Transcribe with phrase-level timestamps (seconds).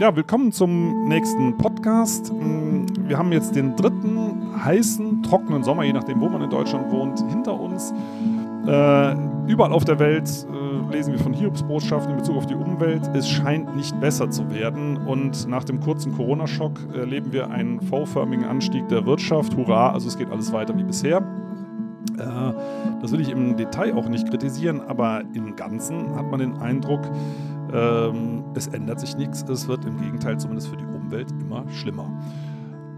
[0.00, 2.32] Ja, willkommen zum nächsten Podcast.
[2.32, 6.90] Mm, wir haben jetzt den dritten heißen, trockenen Sommer, je nachdem, wo man in Deutschland
[6.90, 7.92] wohnt, hinter uns.
[8.66, 9.14] Äh,
[9.46, 13.10] überall auf der Welt äh, lesen wir von Hiobsbotschaften in Bezug auf die Umwelt.
[13.12, 14.96] Es scheint nicht besser zu werden.
[15.06, 19.54] Und nach dem kurzen Corona-Schock erleben wir einen V-förmigen Anstieg der Wirtschaft.
[19.54, 21.18] Hurra, also es geht alles weiter wie bisher.
[22.16, 22.54] Äh,
[23.02, 27.02] das will ich im Detail auch nicht kritisieren, aber im Ganzen hat man den Eindruck,
[27.72, 29.42] ähm, es ändert sich nichts.
[29.48, 32.10] Es wird im Gegenteil zumindest für die Umwelt immer schlimmer.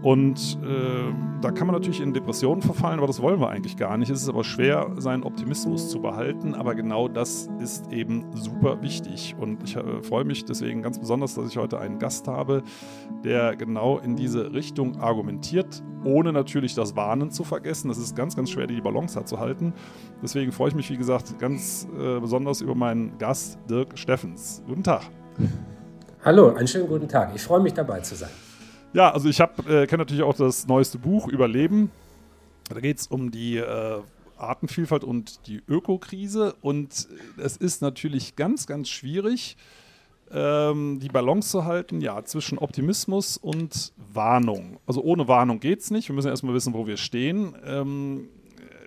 [0.03, 3.97] Und äh, da kann man natürlich in Depressionen verfallen, aber das wollen wir eigentlich gar
[3.97, 4.09] nicht.
[4.09, 9.33] Es ist aber schwer, seinen Optimismus zu behalten, aber genau das ist eben super wichtig.
[9.39, 12.63] Und ich äh, freue mich deswegen ganz besonders, dass ich heute einen Gast habe,
[13.23, 17.87] der genau in diese Richtung argumentiert, ohne natürlich das Warnen zu vergessen.
[17.87, 19.71] Das ist ganz, ganz schwer, die Balance da zu halten.
[20.21, 24.61] Deswegen freue ich mich, wie gesagt, ganz äh, besonders über meinen Gast Dirk Steffens.
[24.67, 25.09] Guten Tag.
[26.23, 27.31] Hallo, einen schönen guten Tag.
[27.35, 28.29] Ich freue mich dabei zu sein.
[28.93, 31.91] Ja, also ich äh, kenne natürlich auch das neueste Buch Überleben.
[32.69, 34.01] Da geht es um die äh,
[34.37, 36.55] Artenvielfalt und die Ökokrise.
[36.61, 39.57] Und es ist natürlich ganz, ganz schwierig,
[40.31, 44.79] ähm, die Balance zu halten, ja, zwischen Optimismus und Warnung.
[44.85, 46.07] Also ohne Warnung geht es nicht.
[46.07, 47.55] Wir müssen erstmal wissen, wo wir stehen.
[47.65, 48.29] Ähm,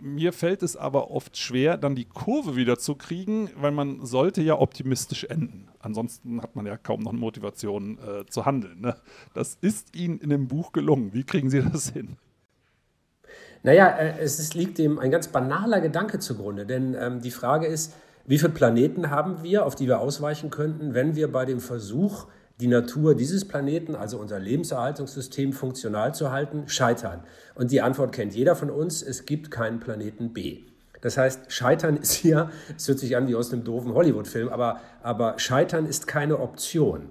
[0.01, 4.43] mir fällt es aber oft schwer, dann die Kurve wieder zu kriegen, weil man sollte
[4.43, 5.69] ja optimistisch enden.
[5.79, 8.81] Ansonsten hat man ja kaum noch eine Motivation äh, zu handeln.
[8.81, 8.97] Ne?
[9.35, 11.13] Das ist Ihnen in dem Buch gelungen.
[11.13, 12.17] Wie kriegen Sie das hin?
[13.63, 17.67] Naja, äh, es ist, liegt dem ein ganz banaler Gedanke zugrunde, denn ähm, die Frage
[17.67, 17.95] ist,
[18.27, 22.27] wie viele Planeten haben wir, auf die wir ausweichen könnten, wenn wir bei dem Versuch,
[22.61, 27.23] die Natur dieses Planeten, also unser Lebenserhaltungssystem, funktional zu halten, scheitern?
[27.55, 30.61] Und die Antwort kennt jeder von uns, es gibt keinen Planeten B.
[31.03, 34.81] Das heißt, Scheitern ist hier, es hört sich an wie aus einem doofen Hollywood-Film, aber,
[35.03, 37.11] aber Scheitern ist keine Option.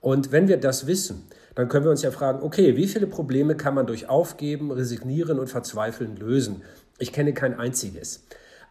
[0.00, 1.24] Und wenn wir das wissen,
[1.54, 5.38] dann können wir uns ja fragen, okay, wie viele Probleme kann man durch Aufgeben, Resignieren
[5.38, 6.62] und Verzweifeln lösen?
[6.98, 8.24] Ich kenne kein einziges.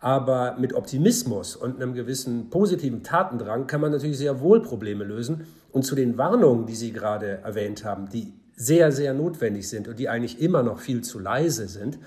[0.06, 5.48] Aber mit Optimismus und einem gewissen positiven Tatendrang kann man natürlich sehr wohl Probleme lösen.
[5.72, 9.98] Und zu den Warnungen, die Sie gerade erwähnt haben, die sehr, sehr notwendig sind und
[9.98, 11.98] die eigentlich immer noch viel zu leise sind,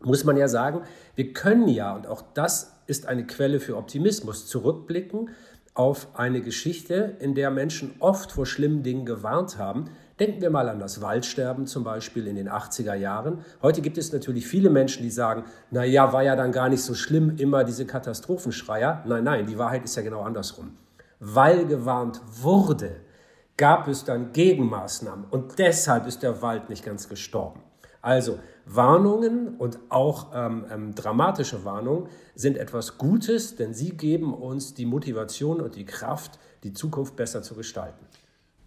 [0.00, 0.82] muss man ja sagen,
[1.16, 5.30] wir können ja, und auch das ist eine Quelle für Optimismus, zurückblicken
[5.74, 9.86] auf eine Geschichte, in der Menschen oft vor schlimmen Dingen gewarnt haben.
[10.20, 13.44] Denken wir mal an das Waldsterben zum Beispiel in den 80er Jahren.
[13.62, 15.42] Heute gibt es natürlich viele Menschen, die sagen,
[15.72, 19.02] na ja, war ja dann gar nicht so schlimm, immer diese Katastrophenschreier.
[19.06, 20.76] Nein, nein, die Wahrheit ist ja genau andersrum.
[21.18, 23.00] Weil gewarnt wurde,
[23.56, 27.60] gab es dann Gegenmaßnahmen und deshalb ist der Wald nicht ganz gestorben.
[28.00, 34.74] Also Warnungen und auch ähm, ähm, dramatische Warnungen sind etwas Gutes, denn sie geben uns
[34.74, 38.06] die Motivation und die Kraft, die Zukunft besser zu gestalten.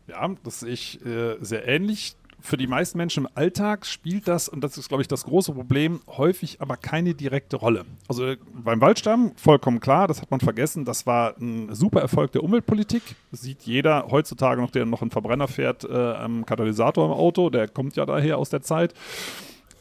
[0.08, 2.16] Ja, das sehe ich äh, sehr ähnlich.
[2.40, 5.52] Für die meisten Menschen im Alltag spielt das, und das ist, glaube ich, das große
[5.54, 7.84] Problem, häufig aber keine direkte Rolle.
[8.08, 12.32] Also äh, beim Waldsterben, vollkommen klar, das hat man vergessen, das war ein super Erfolg
[12.32, 13.02] der Umweltpolitik.
[13.32, 17.68] Sieht jeder heutzutage noch, der noch einen Verbrenner fährt, äh, am Katalysator im Auto, der
[17.68, 18.94] kommt ja daher aus der Zeit.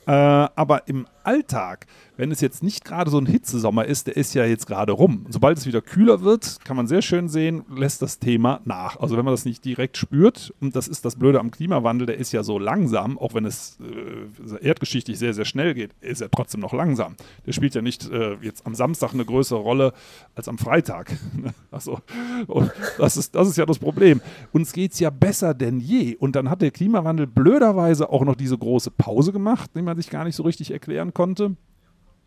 [0.07, 4.35] Äh, aber im Alltag wenn es jetzt nicht gerade so ein Hitzesommer ist, der ist
[4.35, 5.27] ja jetzt gerade rum.
[5.29, 8.99] Sobald es wieder kühler wird, kann man sehr schön sehen, lässt das Thema nach.
[8.99, 12.17] Also wenn man das nicht direkt spürt, und das ist das Blöde am Klimawandel, der
[12.17, 16.31] ist ja so langsam, auch wenn es äh, erdgeschichtlich sehr, sehr schnell geht, ist er
[16.31, 17.17] trotzdem noch langsam.
[17.47, 19.93] Der spielt ja nicht äh, jetzt am Samstag eine größere Rolle
[20.35, 21.13] als am Freitag.
[21.71, 22.01] also,
[22.99, 24.21] das ist, das ist ja das Problem.
[24.53, 26.17] Uns geht es ja besser denn je.
[26.17, 30.09] Und dann hat der Klimawandel blöderweise auch noch diese große Pause gemacht, die man sich
[30.09, 31.57] gar nicht so richtig erklären konnte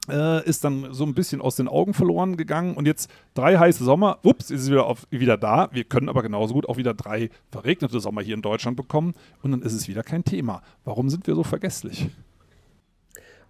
[0.09, 3.83] äh, ist dann so ein bisschen aus den Augen verloren gegangen und jetzt drei heiße
[3.83, 5.69] Sommer, ups, ist es wieder, auf, wieder da.
[5.71, 9.13] Wir können aber genauso gut auch wieder drei verregnete Sommer hier in Deutschland bekommen
[9.43, 10.63] und dann ist es wieder kein Thema.
[10.85, 12.09] Warum sind wir so vergesslich?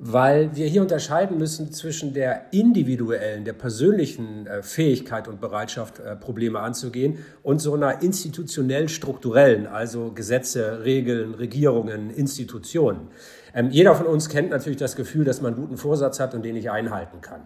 [0.01, 6.15] weil wir hier unterscheiden müssen zwischen der individuellen, der persönlichen äh, Fähigkeit und Bereitschaft, äh,
[6.15, 13.09] Probleme anzugehen und so einer institutionell strukturellen, also Gesetze, Regeln, Regierungen, Institutionen.
[13.53, 16.43] Ähm, jeder von uns kennt natürlich das Gefühl, dass man einen guten Vorsatz hat und
[16.43, 17.41] den nicht einhalten kann.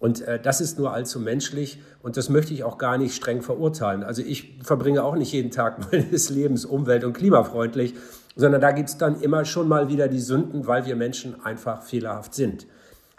[0.00, 3.42] Und äh, das ist nur allzu menschlich und das möchte ich auch gar nicht streng
[3.42, 4.02] verurteilen.
[4.02, 7.94] Also ich verbringe auch nicht jeden Tag meines Lebens umwelt- und klimafreundlich
[8.36, 11.82] sondern da gibt es dann immer schon mal wieder die Sünden, weil wir Menschen einfach
[11.82, 12.66] fehlerhaft sind.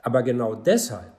[0.01, 1.13] Aber genau deshalb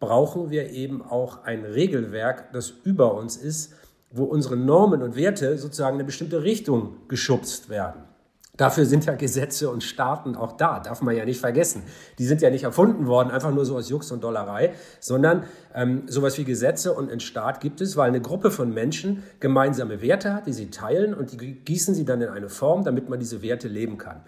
[0.00, 3.74] brauchen wir eben auch ein Regelwerk, das über uns ist,
[4.10, 8.02] wo unsere Normen und Werte sozusagen in eine bestimmte Richtung geschubst werden.
[8.56, 11.82] Dafür sind ja Gesetze und Staaten auch da, darf man ja nicht vergessen.
[12.18, 15.44] Die sind ja nicht erfunden worden, einfach nur so aus Jux und Dollerei, sondern
[15.74, 20.00] ähm, sowas wie Gesetze und ein Staat gibt es, weil eine Gruppe von Menschen gemeinsame
[20.00, 23.18] Werte hat, die sie teilen und die gießen sie dann in eine Form, damit man
[23.18, 24.22] diese Werte leben kann.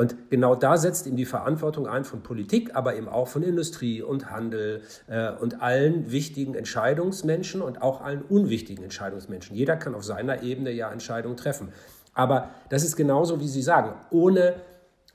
[0.00, 4.00] Und genau da setzt ihm die Verantwortung ein von Politik, aber eben auch von Industrie
[4.00, 9.54] und Handel äh, und allen wichtigen Entscheidungsmenschen und auch allen unwichtigen Entscheidungsmenschen.
[9.54, 11.68] Jeder kann auf seiner Ebene ja Entscheidungen treffen.
[12.14, 14.54] Aber das ist genauso, wie Sie sagen, ohne,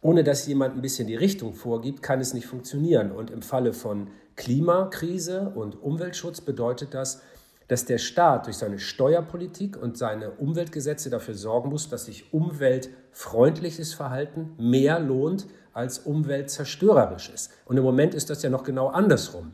[0.02, 3.12] ohne dass jemand ein bisschen die Richtung vorgibt, kann es nicht funktionieren.
[3.12, 7.22] Und im Falle von Klimakrise und Umweltschutz bedeutet das,
[7.68, 13.94] dass der Staat durch seine Steuerpolitik und seine Umweltgesetze dafür sorgen muss, dass sich umweltfreundliches
[13.94, 17.50] Verhalten mehr lohnt als umweltzerstörerisches.
[17.66, 19.54] Und im Moment ist das ja noch genau andersrum.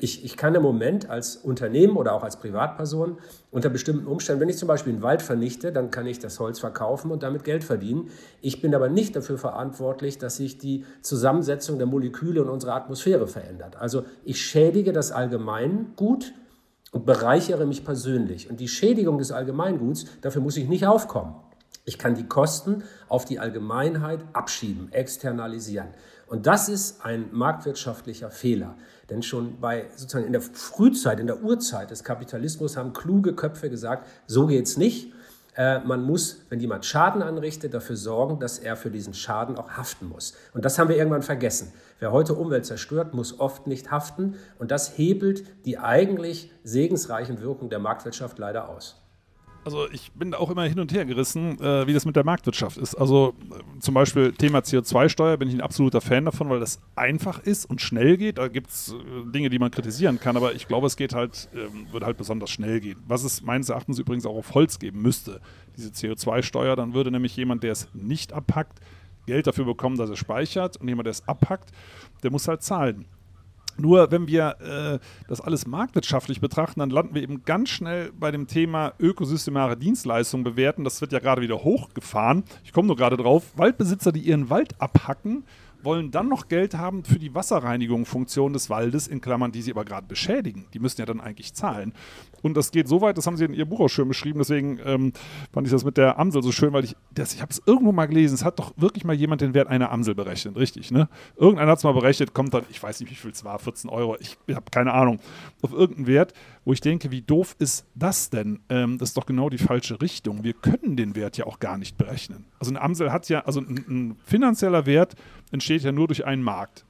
[0.00, 3.18] Ich, ich kann im Moment als Unternehmen oder auch als Privatperson
[3.50, 6.58] unter bestimmten Umständen, wenn ich zum Beispiel einen Wald vernichte, dann kann ich das Holz
[6.58, 8.08] verkaufen und damit Geld verdienen.
[8.40, 13.26] Ich bin aber nicht dafür verantwortlich, dass sich die Zusammensetzung der Moleküle in unserer Atmosphäre
[13.26, 13.76] verändert.
[13.76, 16.32] Also ich schädige das Allgemeingut
[16.92, 18.48] und bereichere mich persönlich.
[18.48, 21.34] Und die Schädigung des Allgemeinguts, dafür muss ich nicht aufkommen.
[21.84, 25.88] Ich kann die Kosten auf die Allgemeinheit abschieben, externalisieren.
[26.34, 28.74] Und das ist ein marktwirtschaftlicher Fehler.
[29.08, 33.70] Denn schon bei sozusagen in der Frühzeit, in der Urzeit des Kapitalismus haben kluge Köpfe
[33.70, 35.12] gesagt, so geht's nicht.
[35.56, 39.70] Äh, man muss, wenn jemand Schaden anrichtet, dafür sorgen, dass er für diesen Schaden auch
[39.76, 40.34] haften muss.
[40.54, 41.72] Und das haben wir irgendwann vergessen.
[42.00, 44.34] Wer heute Umwelt zerstört, muss oft nicht haften.
[44.58, 49.03] Und das hebelt die eigentlich segensreichen Wirkungen der Marktwirtschaft leider aus.
[49.64, 52.24] Also ich bin da auch immer hin und her gerissen, äh, wie das mit der
[52.24, 52.94] Marktwirtschaft ist.
[52.94, 57.40] Also äh, zum Beispiel Thema CO2-Steuer bin ich ein absoluter Fan davon, weil das einfach
[57.40, 58.36] ist und schnell geht.
[58.36, 61.48] Da gibt es äh, Dinge, die man kritisieren kann, aber ich glaube, es geht halt,
[61.54, 63.02] ähm, würde halt besonders schnell gehen.
[63.08, 65.40] Was es meines Erachtens übrigens auch auf Holz geben müsste,
[65.76, 68.80] diese CO2-Steuer, dann würde nämlich jemand, der es nicht abpackt,
[69.26, 71.70] Geld dafür bekommen, dass er speichert und jemand, der es abpackt,
[72.22, 73.06] der muss halt zahlen.
[73.76, 74.98] Nur wenn wir äh,
[75.28, 80.44] das alles marktwirtschaftlich betrachten, dann landen wir eben ganz schnell bei dem Thema ökosystemare Dienstleistungen
[80.44, 80.84] bewerten.
[80.84, 82.44] Das wird ja gerade wieder hochgefahren.
[82.64, 83.52] Ich komme nur gerade drauf.
[83.56, 85.44] Waldbesitzer, die ihren Wald abhacken,
[85.84, 89.84] wollen dann noch Geld haben für die Wasserreinigungsfunktion des Waldes, in Klammern, die sie aber
[89.84, 90.66] gerade beschädigen.
[90.72, 91.92] Die müssen ja dann eigentlich zahlen.
[92.44, 94.78] Und das geht so weit, das haben sie in ihr Buch auch schön beschrieben, deswegen
[94.84, 95.14] ähm,
[95.50, 97.90] fand ich das mit der Amsel so schön, weil ich, das, ich habe es irgendwo
[97.90, 101.08] mal gelesen, es hat doch wirklich mal jemand den Wert einer Amsel berechnet, richtig, ne?
[101.36, 103.88] Irgendeiner hat es mal berechnet, kommt dann, ich weiß nicht, wie viel es war, 14
[103.88, 105.20] Euro, ich habe keine Ahnung,
[105.62, 106.34] auf irgendeinen Wert,
[106.66, 108.60] wo ich denke, wie doof ist das denn?
[108.68, 110.44] Ähm, das ist doch genau die falsche Richtung.
[110.44, 112.44] Wir können den Wert ja auch gar nicht berechnen.
[112.58, 115.14] Also eine Amsel hat ja, also ein, ein finanzieller Wert
[115.50, 116.84] entsteht ja nur durch einen Markt.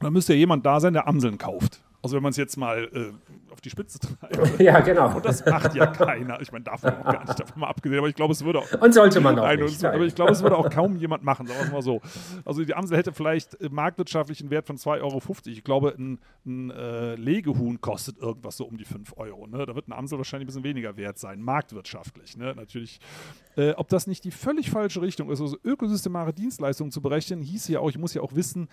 [0.00, 1.80] Da müsste ja jemand da sein, der Amseln kauft.
[2.04, 4.60] Also wenn man es jetzt mal äh, auf die Spitze treibt.
[4.60, 5.16] Ja, genau.
[5.16, 6.38] Und das macht ja keiner.
[6.42, 7.98] Ich meine, davon auch gar nicht, davon mal abgesehen.
[7.98, 8.82] Aber ich glaube, es würde auch.
[8.82, 9.80] Und sollte man auch nicht.
[9.80, 12.02] So, aber ich glaube, es würde auch kaum jemand machen, sagen wir mal so.
[12.44, 15.22] Also die Amsel hätte vielleicht marktwirtschaftlichen Wert von 2,50 Euro.
[15.46, 19.46] Ich glaube, ein, ein äh, Legehuhn kostet irgendwas so um die 5 Euro.
[19.46, 19.64] Ne?
[19.64, 22.36] Da wird eine Amsel wahrscheinlich ein bisschen weniger wert sein, marktwirtschaftlich.
[22.36, 22.52] Ne?
[22.54, 23.00] Natürlich.
[23.56, 27.68] Äh, ob das nicht die völlig falsche Richtung ist, also ökosystemare Dienstleistungen zu berechnen, hieß
[27.68, 28.68] ja auch, ich muss ja auch wissen,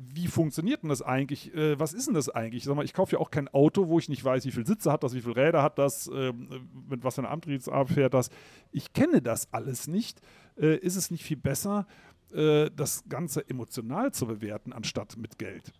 [0.00, 1.52] wie funktioniert denn das eigentlich?
[1.54, 2.62] Äh, was ist denn das eigentlich?
[2.62, 4.92] Sag mal, ich kaufe ja auch kein Auto, wo ich nicht weiß, wie viele Sitze
[4.92, 6.32] hat das, wie viele Räder hat das, äh,
[6.88, 8.30] mit was für einer Antriebsart fährt das.
[8.70, 10.20] Ich kenne das alles nicht.
[10.56, 11.86] Äh, ist es nicht viel besser,
[12.32, 15.72] äh, das Ganze emotional zu bewerten, anstatt mit Geld?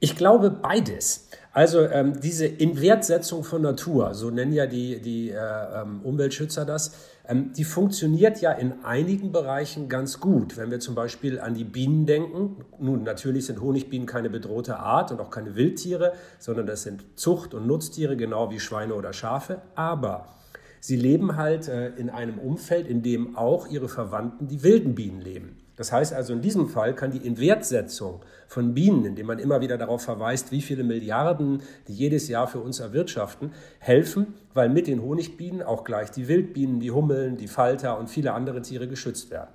[0.00, 1.28] Ich glaube beides.
[1.52, 6.88] Also ähm, diese Inwertsetzung von Natur, so nennen ja die, die äh, ähm, Umweltschützer das,
[6.88, 10.56] ähm, die funktioniert ja in einigen Bereichen ganz gut.
[10.56, 15.12] Wenn wir zum Beispiel an die Bienen denken, nun natürlich sind Honigbienen keine bedrohte Art
[15.12, 19.62] und auch keine Wildtiere, sondern das sind Zucht- und Nutztiere, genau wie Schweine oder Schafe,
[19.76, 20.34] aber
[20.80, 25.20] sie leben halt äh, in einem Umfeld, in dem auch ihre Verwandten, die wilden Bienen,
[25.20, 25.61] leben.
[25.76, 29.78] Das heißt also, in diesem Fall kann die Inwertsetzung von Bienen, indem man immer wieder
[29.78, 35.02] darauf verweist, wie viele Milliarden die jedes Jahr für uns erwirtschaften, helfen, weil mit den
[35.02, 39.50] Honigbienen auch gleich die Wildbienen, die Hummeln, die Falter und viele andere Tiere geschützt werden.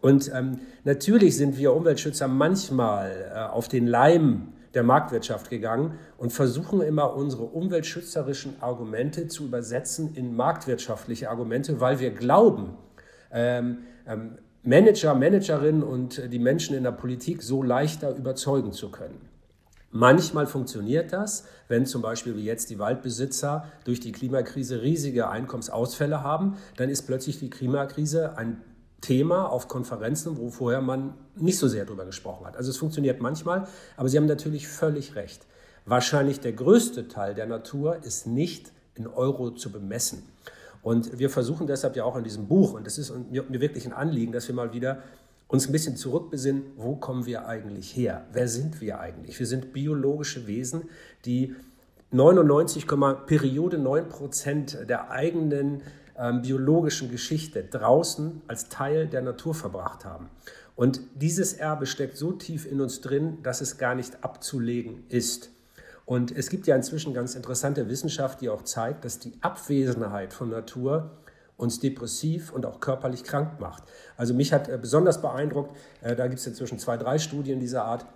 [0.00, 6.32] Und ähm, natürlich sind wir Umweltschützer manchmal äh, auf den Leim der Marktwirtschaft gegangen und
[6.32, 12.76] versuchen immer unsere umweltschützerischen Argumente zu übersetzen in marktwirtschaftliche Argumente, weil wir glauben,
[13.32, 19.28] ähm, ähm, Manager, Managerinnen und die Menschen in der Politik so leichter überzeugen zu können.
[19.90, 26.22] Manchmal funktioniert das, wenn zum Beispiel wie jetzt die Waldbesitzer durch die Klimakrise riesige Einkommensausfälle
[26.22, 28.62] haben, dann ist plötzlich die Klimakrise ein
[29.02, 32.56] Thema auf Konferenzen, wo vorher man nicht so sehr darüber gesprochen hat.
[32.56, 33.68] Also es funktioniert manchmal,
[33.98, 35.46] aber Sie haben natürlich völlig recht.
[35.84, 40.22] Wahrscheinlich der größte Teil der Natur ist nicht in Euro zu bemessen.
[40.84, 43.94] Und wir versuchen deshalb ja auch in diesem Buch, und das ist mir wirklich ein
[43.94, 45.02] Anliegen, dass wir mal wieder
[45.48, 48.26] uns ein bisschen zurückbesinnen, wo kommen wir eigentlich her?
[48.32, 49.38] Wer sind wir eigentlich?
[49.38, 50.90] Wir sind biologische Wesen,
[51.24, 51.56] die
[52.10, 52.86] 99,
[53.26, 55.80] Periode 9 Prozent der eigenen
[56.18, 60.28] ähm, biologischen Geschichte draußen als Teil der Natur verbracht haben.
[60.76, 65.50] Und dieses Erbe steckt so tief in uns drin, dass es gar nicht abzulegen ist.
[66.06, 70.50] Und es gibt ja inzwischen ganz interessante Wissenschaft, die auch zeigt, dass die Abwesenheit von
[70.50, 71.10] Natur
[71.56, 73.84] uns depressiv und auch körperlich krank macht.
[74.16, 77.84] Also mich hat äh, besonders beeindruckt, äh, da gibt es inzwischen zwei, drei Studien dieser
[77.84, 78.06] Art,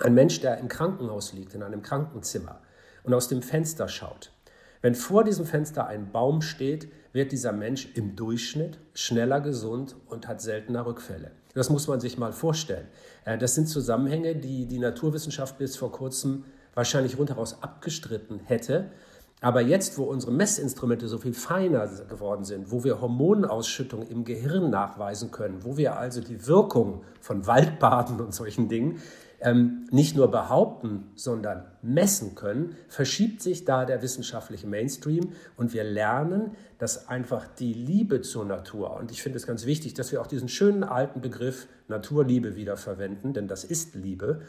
[0.00, 2.60] ein Mensch, der im Krankenhaus liegt, in einem Krankenzimmer
[3.02, 4.32] und aus dem Fenster schaut.
[4.80, 10.28] Wenn vor diesem Fenster ein Baum steht, wird dieser Mensch im Durchschnitt schneller gesund und
[10.28, 11.32] hat seltener Rückfälle.
[11.54, 12.86] Das muss man sich mal vorstellen.
[13.24, 16.44] Äh, das sind Zusammenhänge, die die Naturwissenschaft bis vor kurzem
[16.78, 18.92] wahrscheinlich rundheraus abgestritten hätte.
[19.40, 24.70] Aber jetzt, wo unsere Messinstrumente so viel feiner geworden sind, wo wir Hormonausschüttung im Gehirn
[24.70, 29.00] nachweisen können, wo wir also die Wirkung von Waldbaden und solchen Dingen
[29.40, 35.84] ähm, nicht nur behaupten, sondern messen können, verschiebt sich da der wissenschaftliche Mainstream und wir
[35.84, 40.20] lernen, dass einfach die Liebe zur Natur, und ich finde es ganz wichtig, dass wir
[40.20, 44.42] auch diesen schönen alten Begriff Naturliebe wieder verwenden, denn das ist Liebe,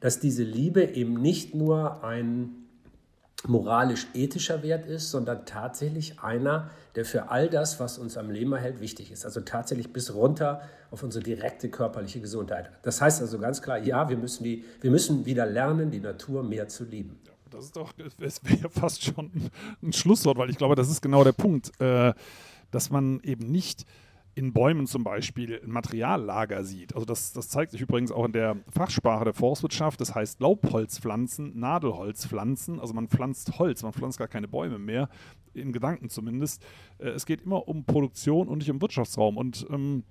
[0.00, 2.60] dass diese Liebe eben nicht nur ein
[3.46, 8.80] moralisch-ethischer Wert ist, sondern tatsächlich einer, der für all das, was uns am Leben erhält,
[8.80, 9.24] wichtig ist.
[9.24, 12.70] Also tatsächlich bis runter auf unsere direkte körperliche Gesundheit.
[12.82, 16.42] Das heißt also ganz klar, ja, wir müssen, die, wir müssen wieder lernen, die Natur
[16.42, 17.18] mehr zu lieben.
[17.50, 18.40] Das ist doch, es
[18.70, 19.50] fast schon
[19.82, 22.12] ein Schlusswort, weil ich glaube, das ist genau der Punkt, äh,
[22.70, 23.86] dass man eben nicht
[24.34, 26.94] in Bäumen zum Beispiel ein Materiallager sieht.
[26.94, 30.00] Also das, das zeigt sich übrigens auch in der Fachsprache der Forstwirtschaft.
[30.00, 32.80] Das heißt Laubholzpflanzen, Nadelholzpflanzen.
[32.80, 35.08] Also man pflanzt Holz, man pflanzt gar keine Bäume mehr,
[35.52, 36.62] in Gedanken zumindest.
[36.98, 39.36] Äh, es geht immer um Produktion und nicht um Wirtschaftsraum.
[39.36, 40.04] Und ähm,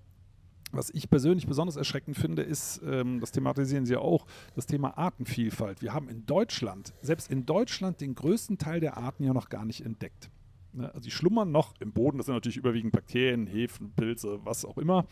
[0.71, 4.97] was ich persönlich besonders erschreckend finde, ist, ähm, das thematisieren Sie ja auch, das Thema
[4.97, 5.81] Artenvielfalt.
[5.81, 9.65] Wir haben in Deutschland, selbst in Deutschland, den größten Teil der Arten ja noch gar
[9.65, 10.29] nicht entdeckt.
[10.73, 10.87] Ne?
[10.93, 14.77] Also die schlummern noch im Boden, das sind natürlich überwiegend Bakterien, Hefen, Pilze, was auch
[14.77, 15.05] immer.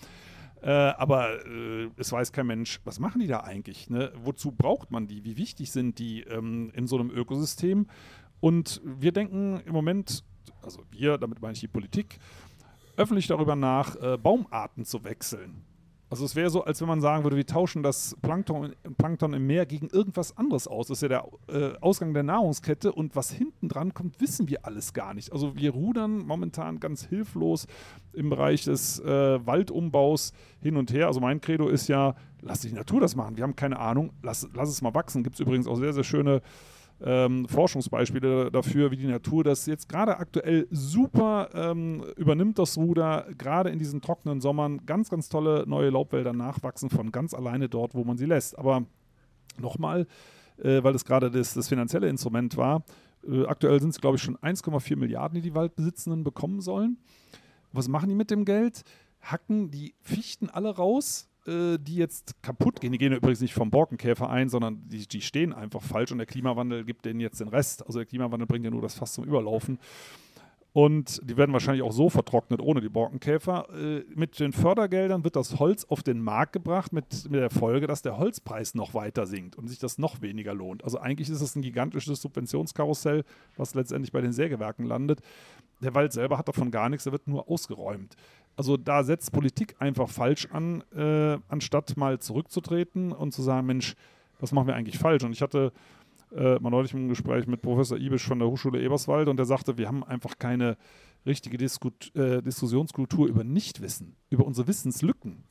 [0.61, 3.89] Äh, aber äh, es weiß kein Mensch, was machen die da eigentlich?
[3.89, 4.11] Ne?
[4.23, 5.23] Wozu braucht man die?
[5.23, 7.87] Wie wichtig sind die ähm, in so einem Ökosystem?
[8.39, 10.23] Und wir denken im Moment,
[10.61, 12.19] also wir, damit meine ich die Politik,
[12.95, 15.63] öffentlich darüber nach, äh, Baumarten zu wechseln.
[16.09, 19.45] Also es wäre so, als wenn man sagen würde, wir tauschen das Plankton, Plankton im
[19.45, 20.87] Meer gegen irgendwas anderes aus.
[20.87, 24.65] Das ist ja der äh, Ausgang der Nahrungskette und was hinten dran kommt, wissen wir
[24.65, 25.33] alles gar nicht.
[25.33, 27.67] Also wir rudern momentan ganz hilflos
[28.13, 31.07] im Bereich des äh, Waldumbaus hin und her.
[31.07, 33.35] Also mein Credo ist ja, lass die Natur das machen.
[33.35, 35.23] Wir haben keine Ahnung, lass, lass es mal wachsen.
[35.23, 36.41] Gibt es übrigens auch sehr, sehr schöne
[37.03, 43.27] ähm, Forschungsbeispiele dafür, wie die Natur das jetzt gerade aktuell super ähm, übernimmt, das Ruder,
[43.37, 44.85] gerade in diesen trockenen Sommern.
[44.85, 48.57] Ganz, ganz tolle neue Laubwälder nachwachsen von ganz alleine dort, wo man sie lässt.
[48.57, 48.85] Aber
[49.59, 50.07] nochmal,
[50.57, 52.83] äh, weil das gerade das, das finanzielle Instrument war,
[53.27, 56.97] äh, aktuell sind es, glaube ich, schon 1,4 Milliarden, die die Waldbesitzenden bekommen sollen.
[57.71, 58.83] Was machen die mit dem Geld?
[59.21, 62.91] Hacken die Fichten alle raus, äh, die jetzt kaputt gehen.
[62.91, 66.27] Die gehen übrigens nicht vom Borkenkäfer ein, sondern die, die stehen einfach falsch und der
[66.27, 67.85] Klimawandel gibt denen jetzt den Rest.
[67.85, 69.79] Also der Klimawandel bringt ja nur das Fass zum Überlaufen.
[70.77, 73.67] Und die werden wahrscheinlich auch so vertrocknet ohne die Borkenkäfer.
[73.73, 77.87] Äh, mit den Fördergeldern wird das Holz auf den Markt gebracht, mit, mit, der Folge,
[77.87, 80.83] dass der Holzpreis noch weiter sinkt und sich das noch weniger lohnt.
[80.83, 83.23] Also eigentlich ist es ein gigantisches Subventionskarussell,
[83.55, 85.21] was letztendlich bei den Sägewerken landet.
[85.81, 88.15] Der Wald selber hat davon gar nichts, er wird nur ausgeräumt.
[88.57, 93.95] Also da setzt Politik einfach falsch an, äh, anstatt mal zurückzutreten und zu sagen, Mensch,
[94.39, 95.23] was machen wir eigentlich falsch?
[95.23, 95.71] Und ich hatte
[96.35, 99.77] äh, mal neulich ein Gespräch mit Professor Ibisch von der Hochschule Eberswald und der sagte,
[99.77, 100.75] wir haben einfach keine
[101.25, 105.43] richtige Disku äh, Diskussionskultur über Nichtwissen, über unsere Wissenslücken.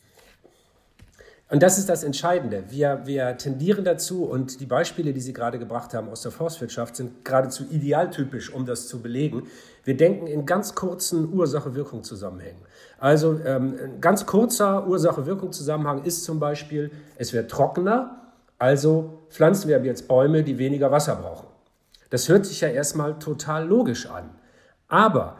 [1.49, 2.65] Und das ist das Entscheidende.
[2.71, 6.97] Wir, wir tendieren dazu, und die Beispiele, die Sie gerade gebracht haben aus der Forstwirtschaft,
[6.97, 9.45] sind geradezu idealtypisch, um das zu belegen.
[9.85, 12.59] Wir denken in ganz kurzen Ursache-Wirkung-Zusammenhängen.
[12.99, 19.81] Also ähm, ein ganz kurzer Ursache-Wirkung-Zusammenhang ist zum Beispiel, es wird trockener, also pflanzen wir
[19.85, 21.47] jetzt Bäume, die weniger Wasser brauchen.
[22.11, 24.31] Das hört sich ja erstmal total logisch an.
[24.89, 25.37] Aber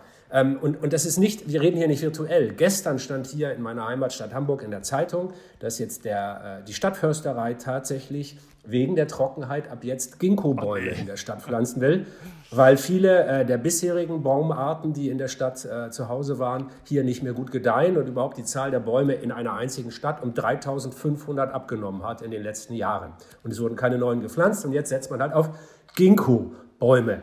[0.61, 2.53] und, und das ist nicht, wir reden hier nicht virtuell.
[2.53, 6.75] Gestern stand hier in meiner Heimatstadt Hamburg in der Zeitung, dass jetzt der, äh, die
[6.75, 12.07] Stadtförsterei tatsächlich wegen der Trockenheit ab jetzt Ginkgo-Bäume in der Stadt pflanzen will,
[12.51, 17.05] weil viele äh, der bisherigen Baumarten, die in der Stadt äh, zu Hause waren, hier
[17.05, 20.35] nicht mehr gut gedeihen und überhaupt die Zahl der Bäume in einer einzigen Stadt um
[20.35, 23.13] 3500 abgenommen hat in den letzten Jahren.
[23.43, 25.51] Und es wurden keine neuen gepflanzt und jetzt setzt man halt auf
[25.95, 27.23] Ginkgo-Bäume,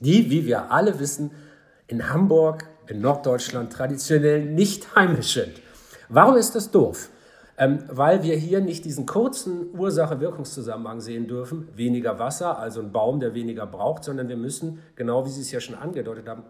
[0.00, 1.30] die, wie wir alle wissen,
[1.88, 5.60] in Hamburg, in Norddeutschland traditionell nicht heimisch sind.
[6.08, 7.10] Warum ist das doof?
[7.56, 13.18] Ähm, weil wir hier nicht diesen kurzen Ursache-Wirkungszusammenhang sehen dürfen, weniger Wasser, also ein Baum,
[13.18, 16.44] der weniger braucht, sondern wir müssen, genau wie Sie es ja schon angedeutet haben,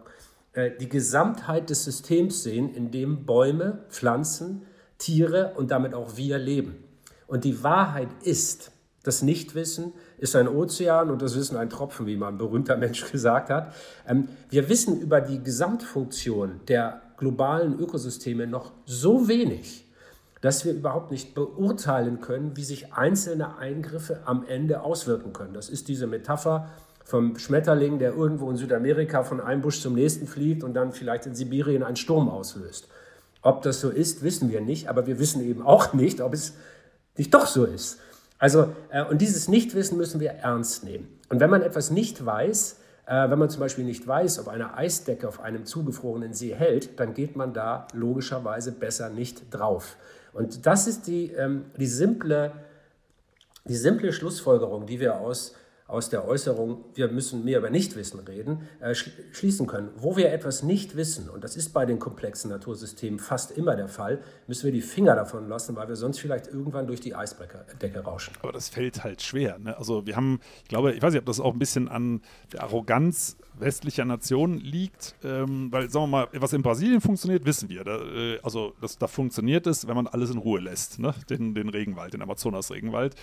[0.53, 4.67] äh, die Gesamtheit des Systems sehen, in dem Bäume, Pflanzen,
[4.99, 6.83] Tiere und damit auch wir leben.
[7.25, 8.71] Und die Wahrheit ist,
[9.03, 13.09] das Nichtwissen ist ein Ozean und das Wissen ein Tropfen, wie mal ein berühmter Mensch
[13.11, 13.73] gesagt hat.
[14.07, 19.85] Ähm, wir wissen über die Gesamtfunktion der globalen Ökosysteme noch so wenig,
[20.41, 25.53] dass wir überhaupt nicht beurteilen können, wie sich einzelne Eingriffe am Ende auswirken können.
[25.53, 26.69] Das ist diese Metapher
[27.03, 31.25] vom Schmetterling, der irgendwo in Südamerika von einem Busch zum nächsten fliegt und dann vielleicht
[31.25, 32.87] in Sibirien einen Sturm auslöst.
[33.41, 36.53] Ob das so ist, wissen wir nicht, aber wir wissen eben auch nicht, ob es
[37.17, 37.99] nicht doch so ist.
[38.39, 41.19] Also, äh, und dieses Nichtwissen müssen wir ernst nehmen.
[41.29, 44.75] Und wenn man etwas nicht weiß, äh, wenn man zum Beispiel nicht weiß, ob eine
[44.75, 49.97] Eisdecke auf einem zugefrorenen See hält, dann geht man da logischerweise besser nicht drauf.
[50.31, 52.51] Und das ist die, ähm, die, simple,
[53.65, 55.55] die simple Schlussfolgerung, die wir aus
[55.89, 59.89] aus der Äußerung, wir müssen mehr über Nichtwissen reden, äh, schließen können.
[59.97, 63.87] Wo wir etwas nicht wissen, und das ist bei den komplexen Natursystemen fast immer der
[63.87, 67.99] Fall, müssen wir die Finger davon lassen, weil wir sonst vielleicht irgendwann durch die Eisdecke
[68.01, 68.33] rauschen.
[68.41, 69.57] Aber das fällt halt schwer.
[69.57, 69.75] Ne?
[69.77, 72.21] Also wir haben, ich glaube, ich weiß nicht, ob das auch ein bisschen an
[72.53, 77.67] der Arroganz westlicher Nationen liegt, ähm, weil, sagen wir mal, was in Brasilien funktioniert, wissen
[77.67, 77.83] wir.
[77.83, 81.15] Da, äh, also das, da funktioniert es, wenn man alles in Ruhe lässt, ne?
[81.29, 83.15] den, den Regenwald, den Amazonas-Regenwald.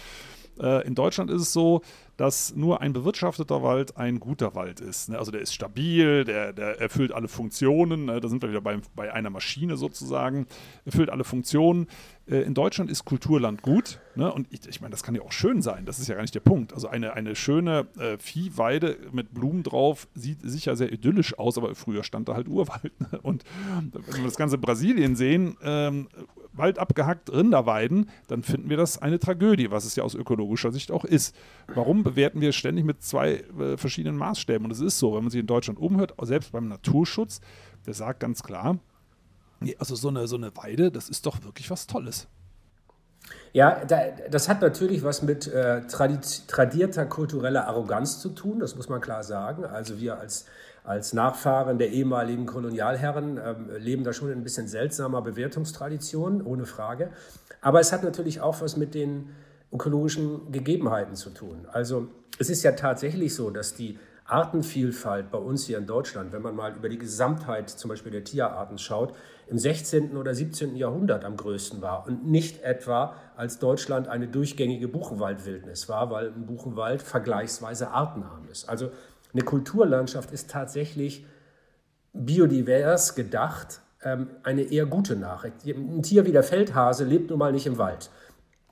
[0.60, 1.82] Äh, in Deutschland ist es so,
[2.16, 5.08] dass nur ein bewirtschafteter Wald ein guter Wald ist.
[5.08, 5.18] Ne?
[5.18, 8.06] Also der ist stabil, der, der erfüllt alle Funktionen.
[8.06, 8.20] Ne?
[8.20, 10.46] Da sind wir wieder bei, bei einer Maschine sozusagen,
[10.84, 11.86] erfüllt alle Funktionen.
[12.28, 14.00] Äh, in Deutschland ist Kulturland gut.
[14.14, 14.32] Ne?
[14.32, 15.84] Und ich, ich meine, das kann ja auch schön sein.
[15.84, 16.72] Das ist ja gar nicht der Punkt.
[16.72, 21.74] Also eine, eine schöne äh, Viehweide mit Blumen drauf sieht sicher sehr idyllisch aus, aber
[21.74, 22.92] früher stand da halt Urwald.
[23.00, 23.20] Ne?
[23.22, 23.44] Und
[23.92, 26.08] wenn wir das ganze Brasilien sehen, ähm,
[26.58, 30.72] Wald abgehackt, Rinder weiden, dann finden wir das eine Tragödie, was es ja aus ökologischer
[30.72, 31.34] Sicht auch ist.
[31.68, 34.64] Warum bewerten wir ständig mit zwei äh, verschiedenen Maßstäben?
[34.64, 37.40] Und es ist so, wenn man sich in Deutschland umhört, selbst beim Naturschutz,
[37.86, 38.78] der sagt ganz klar,
[39.78, 42.28] also so eine, so eine Weide, das ist doch wirklich was Tolles.
[43.52, 43.84] Ja,
[44.30, 49.24] das hat natürlich was mit äh, tradierter kultureller Arroganz zu tun, das muss man klar
[49.24, 49.64] sagen.
[49.64, 50.46] Also wir als
[50.86, 56.64] als Nachfahren der ehemaligen Kolonialherren ähm, leben da schon in ein bisschen seltsamer Bewertungstradition, ohne
[56.64, 57.10] Frage.
[57.60, 59.30] Aber es hat natürlich auch was mit den
[59.72, 61.66] ökologischen Gegebenheiten zu tun.
[61.72, 62.06] Also
[62.38, 66.54] es ist ja tatsächlich so, dass die Artenvielfalt bei uns hier in Deutschland, wenn man
[66.54, 69.14] mal über die Gesamtheit zum Beispiel der Tierarten schaut,
[69.48, 70.16] im 16.
[70.16, 70.74] oder 17.
[70.76, 76.46] Jahrhundert am größten war und nicht etwa als Deutschland eine durchgängige Buchenwaldwildnis war, weil ein
[76.46, 78.68] Buchenwald vergleichsweise artenarm ist.
[78.68, 78.90] Also
[79.32, 81.26] eine Kulturlandschaft ist tatsächlich
[82.12, 85.64] biodivers gedacht, ähm, eine eher gute Nachricht.
[85.66, 88.10] Ein Tier wie der Feldhase lebt nun mal nicht im Wald.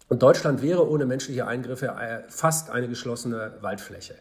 [0.08, 4.14] Und Deutschland wäre ohne menschliche Eingriffe äh, fast eine geschlossene Waldfläche.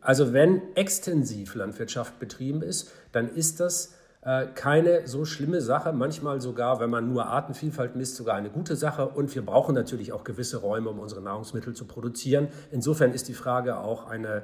[0.00, 6.40] Also wenn extensiv Landwirtschaft betrieben ist, dann ist das äh, keine so schlimme Sache, manchmal
[6.40, 9.08] sogar, wenn man nur Artenvielfalt misst, sogar eine gute Sache.
[9.08, 12.48] Und wir brauchen natürlich auch gewisse Räume, um unsere Nahrungsmittel zu produzieren.
[12.70, 14.42] Insofern ist die Frage auch eine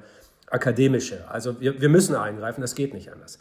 [0.50, 1.28] akademische.
[1.28, 3.38] Also wir, wir müssen eingreifen, das geht nicht anders.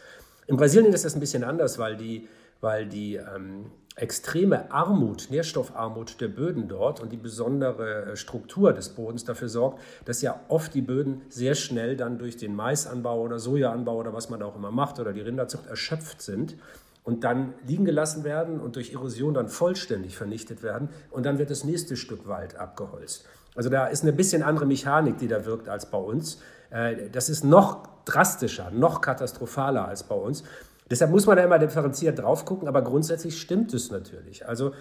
[0.48, 2.28] In Brasilien ist das ein bisschen anders, weil die,
[2.62, 8.90] weil die ähm, extreme Armut, Nährstoffarmut der Böden dort und die besondere äh, Struktur des
[8.90, 13.40] Bodens dafür sorgt, dass ja oft die Böden sehr schnell dann durch den Maisanbau oder
[13.40, 16.56] Sojaanbau oder was man auch immer macht oder die Rinderzucht erschöpft sind
[17.04, 21.50] und dann liegen gelassen werden und durch Erosion dann vollständig vernichtet werden und dann wird
[21.50, 23.26] das nächste Stück Wald abgeholzt.
[23.56, 26.40] Also da ist eine bisschen andere Mechanik, die da wirkt als bei uns.
[26.70, 30.44] Äh, das ist noch drastischer, noch katastrophaler als bei uns.
[30.90, 34.48] Deshalb muss man da immer differenziert drauf gucken, aber grundsätzlich stimmt es natürlich.
[34.48, 34.72] Also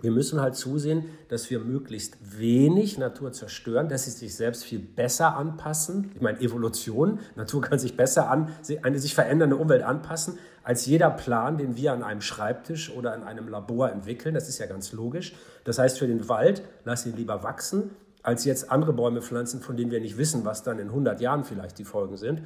[0.00, 4.80] wir müssen halt zusehen, dass wir möglichst wenig Natur zerstören, dass sie sich selbst viel
[4.80, 6.10] besser anpassen.
[6.14, 8.50] Ich meine, Evolution, Natur kann sich besser an
[8.82, 13.22] eine sich verändernde Umwelt anpassen, als jeder Plan, den wir an einem Schreibtisch oder in
[13.22, 14.34] einem Labor entwickeln.
[14.34, 15.34] Das ist ja ganz logisch.
[15.64, 17.90] Das heißt, für den Wald, lass ihn lieber wachsen,
[18.24, 21.44] als jetzt andere Bäume pflanzen, von denen wir nicht wissen, was dann in 100 Jahren
[21.44, 22.42] vielleicht die Folgen sind.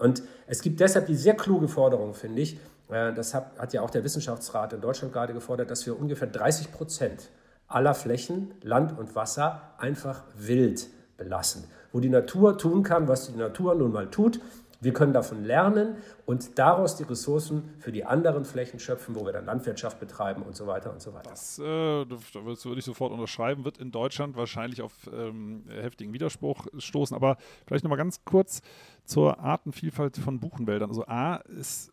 [0.00, 2.58] Und es gibt deshalb die sehr kluge Forderung, finde ich,
[2.88, 6.28] äh, das hat, hat ja auch der Wissenschaftsrat in Deutschland gerade gefordert, dass wir ungefähr
[6.28, 7.28] 30 Prozent
[7.68, 11.64] aller Flächen, Land und Wasser einfach wild belassen.
[11.92, 14.40] Wo die Natur tun kann, was die Natur nun mal tut,
[14.86, 15.96] wir können davon lernen
[16.26, 20.54] und daraus die Ressourcen für die anderen Flächen schöpfen, wo wir dann Landwirtschaft betreiben und
[20.54, 21.30] so weiter und so weiter.
[21.30, 27.16] Das äh, würde ich sofort unterschreiben, wird in Deutschland wahrscheinlich auf ähm, heftigen Widerspruch stoßen.
[27.16, 28.62] Aber vielleicht nochmal ganz kurz
[29.04, 30.88] zur Artenvielfalt von Buchenwäldern.
[30.88, 31.92] Also A ist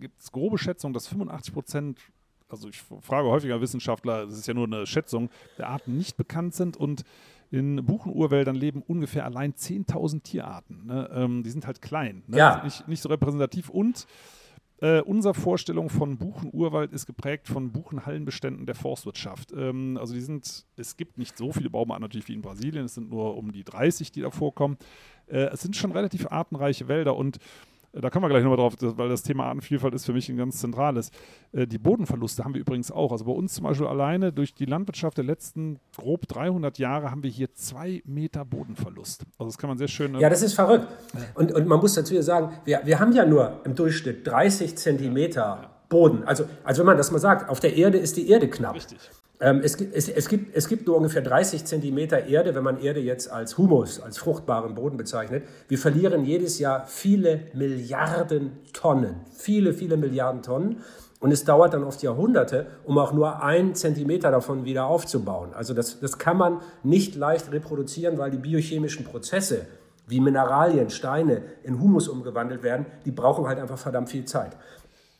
[0.00, 1.98] gibt es grobe Schätzungen, dass 85 Prozent
[2.48, 6.54] also ich frage häufiger Wissenschaftler, das ist ja nur eine Schätzung, der Arten nicht bekannt
[6.54, 7.04] sind und
[7.54, 10.86] in Buchenurwäldern leben ungefähr allein 10.000 Tierarten.
[10.86, 11.08] Ne?
[11.14, 12.38] Ähm, die sind halt klein, ne?
[12.38, 12.64] ja.
[12.64, 14.08] nicht, nicht so repräsentativ und
[14.80, 19.52] äh, unsere Vorstellung von Buchenurwald ist geprägt von Buchenhallenbeständen der Forstwirtschaft.
[19.56, 22.94] Ähm, also die sind, es gibt nicht so viele Baumarten natürlich wie in Brasilien, es
[22.94, 24.76] sind nur um die 30, die da vorkommen.
[25.26, 27.38] Äh, es sind schon relativ artenreiche Wälder und
[28.00, 30.58] da kommen wir gleich nochmal drauf, weil das Thema Artenvielfalt ist für mich ein ganz
[30.58, 31.10] zentrales.
[31.52, 33.12] Äh, die Bodenverluste haben wir übrigens auch.
[33.12, 37.22] Also bei uns zum Beispiel alleine durch die Landwirtschaft der letzten grob 300 Jahre haben
[37.22, 39.24] wir hier zwei Meter Bodenverlust.
[39.38, 40.18] Also das kann man sehr schön.
[40.18, 40.88] Ja, das ist verrückt.
[41.34, 45.70] Und, und man muss dazu sagen, wir, wir haben ja nur im Durchschnitt 30 Zentimeter
[45.88, 46.24] Boden.
[46.24, 48.74] Also, also wenn man das mal sagt, auf der Erde ist die Erde knapp.
[48.74, 48.98] Richtig.
[49.44, 53.00] Ähm, es, es, es, gibt, es gibt nur ungefähr 30 Zentimeter Erde, wenn man Erde
[53.00, 55.44] jetzt als Humus, als fruchtbaren Boden bezeichnet.
[55.68, 60.78] Wir verlieren jedes Jahr viele Milliarden Tonnen, viele, viele Milliarden Tonnen.
[61.20, 65.50] Und es dauert dann oft Jahrhunderte, um auch nur einen Zentimeter davon wieder aufzubauen.
[65.52, 69.66] Also das, das kann man nicht leicht reproduzieren, weil die biochemischen Prozesse,
[70.06, 74.56] wie Mineralien, Steine in Humus umgewandelt werden, die brauchen halt einfach verdammt viel Zeit.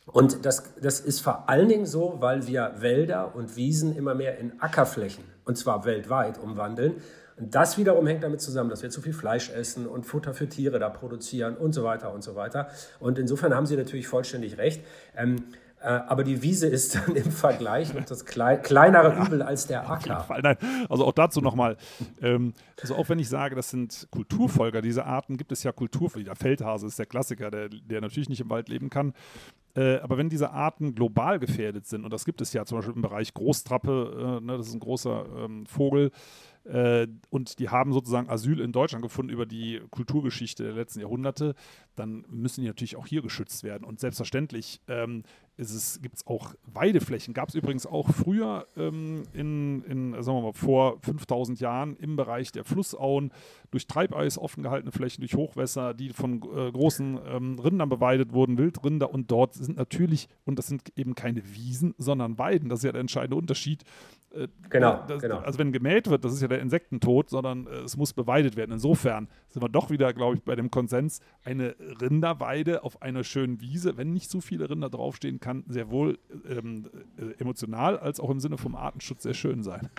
[0.05, 4.37] Und das, das ist vor allen Dingen so, weil wir Wälder und Wiesen immer mehr
[4.37, 7.01] in Ackerflächen, und zwar weltweit, umwandeln.
[7.37, 10.47] Und das wiederum hängt damit zusammen, dass wir zu viel Fleisch essen und Futter für
[10.47, 12.69] Tiere da produzieren und so weiter und so weiter.
[12.99, 14.85] Und insofern haben Sie natürlich vollständig recht.
[15.17, 19.67] Ähm, äh, aber die Wiese ist dann im Vergleich noch das klei kleinere Übel als
[19.67, 19.93] der Acker.
[19.93, 20.41] Auf jeden Fall.
[20.41, 20.57] Nein,
[20.89, 21.77] also auch dazu nochmal.
[22.21, 26.25] Ähm, also auch wenn ich sage, das sind Kulturfolger dieser Arten, gibt es ja Kulturfolger.
[26.25, 29.13] Der Feldhase ist der Klassiker, der, der natürlich nicht im Wald leben kann.
[29.75, 32.95] Äh, aber wenn diese Arten global gefährdet sind, und das gibt es ja zum Beispiel
[32.95, 36.11] im Bereich Großtrappe, äh, ne, das ist ein großer ähm, Vogel,
[36.63, 41.55] äh, und die haben sozusagen Asyl in Deutschland gefunden über die Kulturgeschichte der letzten Jahrhunderte,
[41.95, 43.83] dann müssen die natürlich auch hier geschützt werden.
[43.83, 45.23] Und selbstverständlich ähm,
[45.57, 47.33] gibt es auch Weideflächen.
[47.33, 52.15] Gab es übrigens auch früher ähm, in, in, sagen wir mal, vor 5000 Jahren im
[52.15, 53.31] Bereich der Flussauen
[53.71, 58.57] durch Treibeis offen gehaltene Flächen, durch Hochwässer, die von äh, großen ähm, Rindern beweidet wurden,
[58.57, 59.13] Wildrinder.
[59.13, 62.69] Und dort sind natürlich, und das sind eben keine Wiesen, sondern Weiden.
[62.69, 63.83] Das ist ja der entscheidende Unterschied.
[64.35, 65.37] Äh, genau, das, genau.
[65.39, 68.71] Also wenn gemäht wird, das ist ja der Insektentod, sondern äh, es muss beweidet werden.
[68.71, 73.61] Insofern sind wir doch wieder, glaube ich, bei dem Konsens, eine Rinderweide auf einer schönen
[73.61, 76.19] Wiese, wenn nicht so viele Rinder draufstehen, kann sehr wohl
[76.49, 79.89] ähm, äh, emotional als auch im Sinne vom Artenschutz sehr schön sein.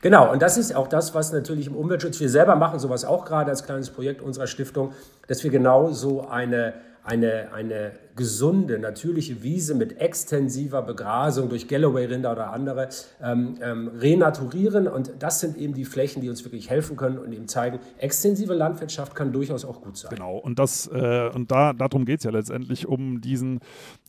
[0.00, 3.24] Genau, und das ist auch das, was natürlich im Umweltschutz, wir selber machen sowas auch
[3.24, 4.92] gerade als kleines Projekt unserer Stiftung,
[5.26, 6.74] dass wir genau so eine
[7.08, 12.88] eine, eine gesunde, natürliche Wiese mit extensiver Begrasung durch Galloway-Rinder oder andere
[13.22, 14.88] ähm, ähm, renaturieren.
[14.88, 18.54] Und das sind eben die Flächen, die uns wirklich helfen können und eben zeigen, extensive
[18.54, 20.10] Landwirtschaft kann durchaus auch gut sein.
[20.14, 23.60] Genau, und, das, äh, und da, darum geht es ja letztendlich um diesen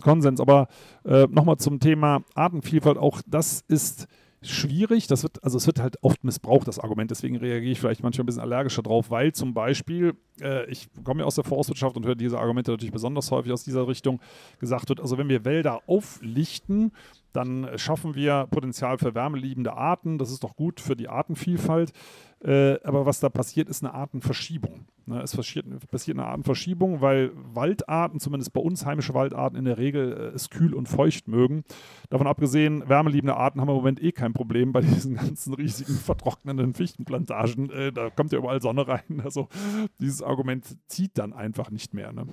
[0.02, 0.42] Konsens.
[0.42, 0.68] Aber
[1.06, 4.08] äh, nochmal zum Thema Artenvielfalt, auch das ist
[4.42, 5.08] schwierig.
[5.08, 7.12] Das wird, also es wird halt oft missbraucht, das Argument.
[7.12, 11.22] Deswegen reagiere ich vielleicht manchmal ein bisschen allergischer drauf, weil zum Beispiel, äh, ich komme
[11.22, 14.20] ja aus der Forstwirtschaft und höre diese Argumente natürlich besonders häufig aus dieser Richtung,
[14.60, 16.92] gesagt wird, also wenn wir Wälder auflichten,
[17.34, 20.18] dann schaffen wir Potenzial für wärmeliebende Arten.
[20.18, 21.92] Das ist doch gut für die Artenvielfalt.
[22.42, 24.86] Äh, aber was da passiert, ist eine Artenverschiebung.
[25.06, 29.78] Ne, es passiert, passiert, eine Artenverschiebung, weil Waldarten, zumindest bei uns heimische Waldarten, in der
[29.78, 31.64] Regel äh, es kühl und feucht mögen.
[32.10, 36.74] Davon abgesehen, wärmeliebende Arten haben im Moment eh kein Problem bei diesen ganzen riesigen vertrocknenden
[36.74, 37.70] Fichtenplantagen.
[37.72, 39.24] Äh, da kommt ja überall Sonne rein.
[39.30, 39.48] Also
[40.00, 42.12] dieses Argument zieht dann einfach nicht mehr.
[42.14, 42.26] Ne?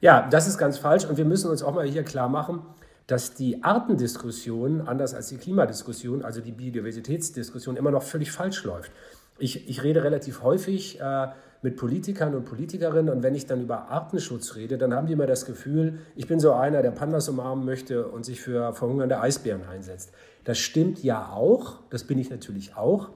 [0.00, 2.60] Ja, das ist ganz falsch und wir müssen uns auch mal hier klar machen,
[3.08, 8.92] dass die Artendiskussion, anders als die Klimadiskussion, also die Biodiversitätsdiskussion, immer noch völlig falsch läuft.
[9.38, 11.28] Ich, ich rede relativ häufig äh,
[11.62, 15.26] mit Politikern und Politikerinnen und wenn ich dann über Artenschutz rede, dann haben die immer
[15.26, 19.64] das Gefühl, ich bin so einer, der Pandas umarmen möchte und sich für verhungernde Eisbären
[19.64, 20.12] einsetzt.
[20.44, 23.08] Das stimmt ja auch, das bin ich natürlich auch,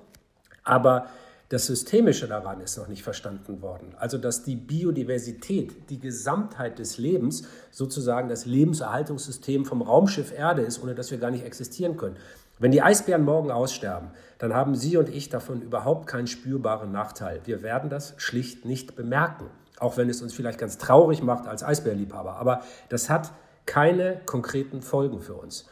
[0.64, 1.06] aber
[1.52, 3.94] das Systemische daran ist noch nicht verstanden worden.
[3.98, 10.82] Also, dass die Biodiversität, die Gesamtheit des Lebens, sozusagen das Lebenserhaltungssystem vom Raumschiff Erde ist,
[10.82, 12.16] ohne dass wir gar nicht existieren können.
[12.58, 17.42] Wenn die Eisbären morgen aussterben, dann haben Sie und ich davon überhaupt keinen spürbaren Nachteil.
[17.44, 19.44] Wir werden das schlicht nicht bemerken,
[19.78, 22.36] auch wenn es uns vielleicht ganz traurig macht als Eisbärliebhaber.
[22.36, 23.30] Aber das hat
[23.66, 25.66] keine konkreten Folgen für uns.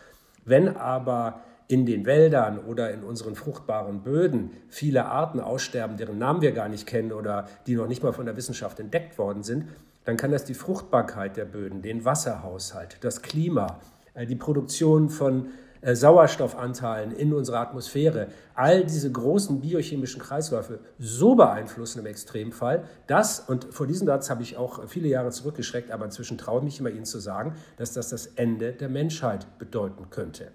[0.44, 6.42] Wenn aber in den Wäldern oder in unseren fruchtbaren Böden viele Arten aussterben, deren Namen
[6.42, 9.68] wir gar nicht kennen oder die noch nicht mal von der Wissenschaft entdeckt worden sind,
[10.04, 13.78] dann kann das die Fruchtbarkeit der Böden, den Wasserhaushalt, das Klima,
[14.14, 21.36] äh, die Produktion von äh, Sauerstoffanteilen in unserer Atmosphäre all diese großen biochemischen Kreisläufe so
[21.36, 26.06] beeinflussen im Extremfall, dass, und vor diesem Satz habe ich auch viele Jahre zurückgeschreckt, aber
[26.06, 30.10] inzwischen traue ich mich immer Ihnen zu sagen, dass das das Ende der Menschheit bedeuten
[30.10, 30.48] könnte.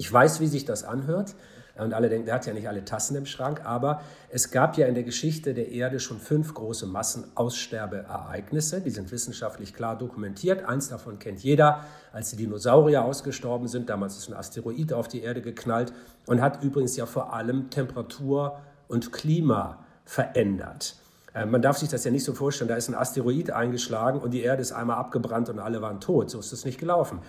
[0.00, 1.34] Ich weiß, wie sich das anhört.
[1.76, 4.86] Und alle denken, der hat ja nicht alle Tassen im Schrank, aber es gab ja
[4.86, 8.80] in der Geschichte der Erde schon fünf große Massenaussterbeereignisse.
[8.80, 10.64] Die sind wissenschaftlich klar dokumentiert.
[10.64, 11.84] Eins davon kennt jeder,
[12.14, 13.90] als die Dinosaurier ausgestorben sind.
[13.90, 15.92] Damals ist ein Asteroid auf die Erde geknallt
[16.24, 18.58] und hat übrigens ja vor allem Temperatur
[18.88, 20.96] und Klima verändert.
[21.34, 24.30] Äh, man darf sich das ja nicht so vorstellen, da ist ein Asteroid eingeschlagen und
[24.32, 26.30] die Erde ist einmal abgebrannt und alle waren tot.
[26.30, 27.20] So ist es nicht gelaufen.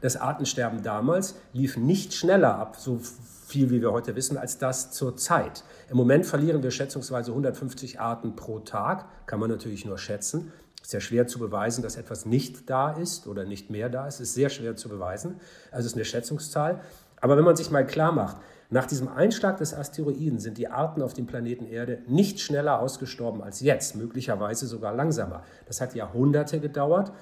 [0.00, 3.00] Das Artensterben damals lief nicht schneller ab, so
[3.46, 5.64] viel wie wir heute wissen, als das zur Zeit.
[5.90, 10.52] Im Moment verlieren wir schätzungsweise 150 Arten pro Tag, kann man natürlich nur schätzen.
[10.82, 14.20] Ist sehr schwer zu beweisen, dass etwas nicht da ist oder nicht mehr da ist.
[14.20, 15.40] Ist sehr schwer zu beweisen.
[15.70, 16.80] Also es ist eine Schätzungszahl.
[17.22, 18.36] Aber wenn man sich mal klar macht,
[18.68, 23.42] nach diesem Einschlag des Asteroiden sind die Arten auf dem Planeten Erde nicht schneller ausgestorben
[23.42, 25.42] als jetzt, möglicherweise sogar langsamer.
[25.66, 27.12] Das hat Jahrhunderte gedauert.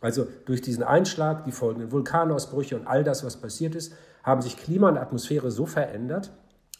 [0.00, 4.56] Also durch diesen Einschlag, die folgenden Vulkanausbrüche und all das, was passiert ist, haben sich
[4.56, 6.30] Klima und Atmosphäre so verändert,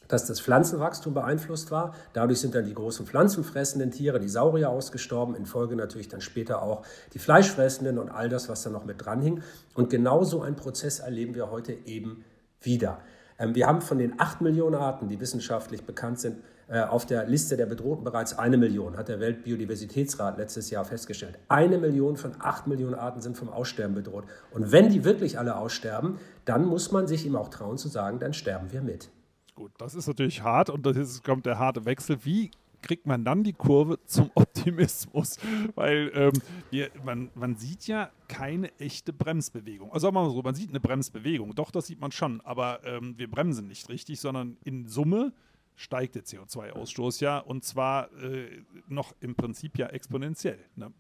[0.09, 1.95] dass das Pflanzenwachstum beeinflusst war.
[2.13, 5.35] Dadurch sind dann die großen pflanzenfressenden Tiere, die Saurier, ausgestorben.
[5.35, 9.05] In Folge natürlich dann später auch die fleischfressenden und all das, was da noch mit
[9.05, 9.43] dran hing.
[9.75, 12.25] Und genau so einen Prozess erleben wir heute eben
[12.61, 12.99] wieder.
[13.39, 16.39] Ähm, wir haben von den acht Millionen Arten, die wissenschaftlich bekannt sind,
[16.79, 21.39] auf der Liste der Bedrohten bereits eine Million, hat der Weltbiodiversitätsrat letztes Jahr festgestellt.
[21.49, 24.25] Eine Million von acht Millionen Arten sind vom Aussterben bedroht.
[24.53, 28.21] Und wenn die wirklich alle aussterben, dann muss man sich ihm auch trauen zu sagen,
[28.21, 29.11] dann sterben wir mit.
[29.57, 32.19] Gut, das ist natürlich hart und das kommt der harte Wechsel.
[32.25, 32.51] Wie
[32.83, 35.39] kriegt man dann die Kurve zum Optimismus?
[35.75, 36.33] Weil ähm,
[36.71, 39.93] wir, man, man, sieht ja keine echte Bremsbewegung.
[39.93, 42.81] Also sagen wir mal so, man sieht eine Bremsbewegung, doch, das sieht man schon, aber
[42.85, 45.33] ähm, wir bremsen nicht richtig, sondern in Summe
[45.77, 50.59] steigt der CO2-Ausstoß ja und zwar äh, noch im Prinzip ja exponentiell.
[50.77, 50.93] Ne?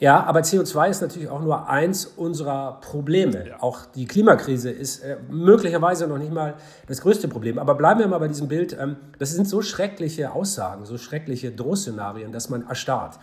[0.00, 3.48] Ja, aber CO2 ist natürlich auch nur eins unserer Probleme.
[3.48, 3.62] Ja.
[3.62, 6.54] Auch die Klimakrise ist äh, möglicherweise noch nicht mal
[6.86, 7.58] das größte Problem.
[7.58, 8.74] Aber bleiben wir mal bei diesem Bild.
[8.80, 13.18] Ähm, das sind so schreckliche Aussagen, so schreckliche Drohszenarien, dass man erstarrt.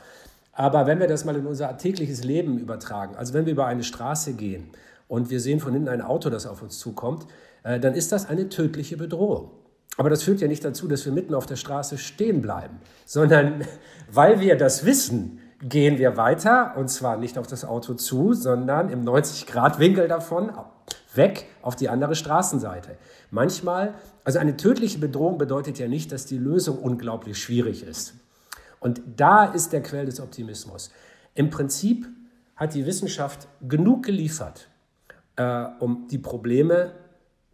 [0.51, 3.83] Aber wenn wir das mal in unser tägliches Leben übertragen, also wenn wir über eine
[3.83, 4.69] Straße gehen
[5.07, 7.25] und wir sehen von hinten ein Auto, das auf uns zukommt,
[7.63, 9.49] äh, dann ist das eine tödliche Bedrohung.
[9.97, 13.65] Aber das führt ja nicht dazu, dass wir mitten auf der Straße stehen bleiben, sondern
[14.11, 18.89] weil wir das wissen, gehen wir weiter und zwar nicht auf das Auto zu, sondern
[18.89, 20.51] im 90-Grad-Winkel davon
[21.15, 22.97] weg auf die andere Straßenseite.
[23.31, 28.13] Manchmal, also eine tödliche Bedrohung bedeutet ja nicht, dass die Lösung unglaublich schwierig ist.
[28.79, 30.91] Und da ist der Quell des Optimismus.
[31.33, 32.07] Im Prinzip
[32.55, 34.67] hat die Wissenschaft genug geliefert,
[35.35, 36.91] äh, um die Probleme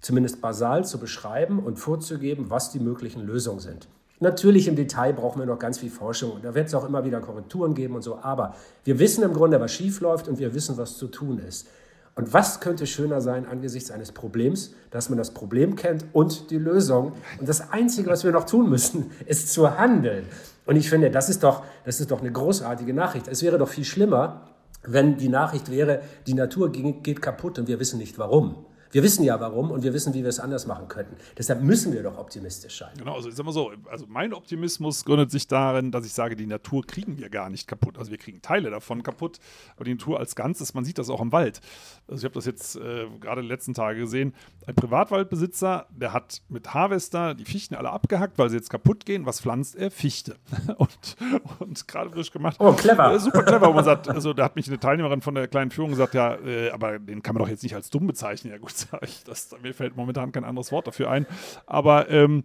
[0.03, 3.87] zumindest basal zu beschreiben und vorzugeben, was die möglichen Lösungen sind.
[4.19, 7.03] Natürlich im Detail brauchen wir noch ganz viel Forschung und da wird es auch immer
[7.03, 10.53] wieder Korrekturen geben und so, aber wir wissen im Grunde, was schief läuft und wir
[10.53, 11.67] wissen, was zu tun ist.
[12.15, 16.59] Und was könnte schöner sein angesichts eines Problems, dass man das Problem kennt und die
[16.59, 17.13] Lösung?
[17.39, 20.25] Und das Einzige, was wir noch tun müssen, ist zu handeln.
[20.65, 23.27] Und ich finde, das ist doch, das ist doch eine großartige Nachricht.
[23.27, 24.41] Es wäre doch viel schlimmer,
[24.83, 28.65] wenn die Nachricht wäre, die Natur geht kaputt und wir wissen nicht warum.
[28.93, 31.15] Wir wissen ja warum und wir wissen, wie wir es anders machen könnten.
[31.35, 32.91] Deshalb müssen wir doch optimistisch sein.
[32.95, 36.35] Genau, also ich sag mal so, also mein Optimismus gründet sich darin, dass ich sage,
[36.35, 37.97] die Natur kriegen wir gar nicht kaputt.
[37.97, 39.39] Also wir kriegen Teile davon kaputt,
[39.75, 41.59] aber die Natur als Ganzes, man sieht das auch im Wald.
[42.07, 44.35] Also ich habe das jetzt äh, gerade in den letzten Tagen gesehen.
[44.67, 49.25] Ein Privatwaldbesitzer, der hat mit Harvester die Fichten alle abgehackt, weil sie jetzt kaputt gehen.
[49.25, 49.89] Was pflanzt er?
[49.89, 50.35] Fichte.
[50.77, 51.15] und,
[51.57, 52.57] und gerade frisch gemacht.
[52.59, 53.15] Oh, clever.
[53.15, 53.73] Äh, super clever.
[53.73, 56.69] Man sagt, also da hat mich eine Teilnehmerin von der kleinen Führung gesagt, ja, äh,
[56.69, 58.51] aber den kann man doch jetzt nicht als dumm bezeichnen.
[58.51, 59.23] Ja gut, sage ich.
[59.23, 61.25] Das, mir fällt momentan kein anderes Wort dafür ein.
[61.65, 62.43] Aber ähm,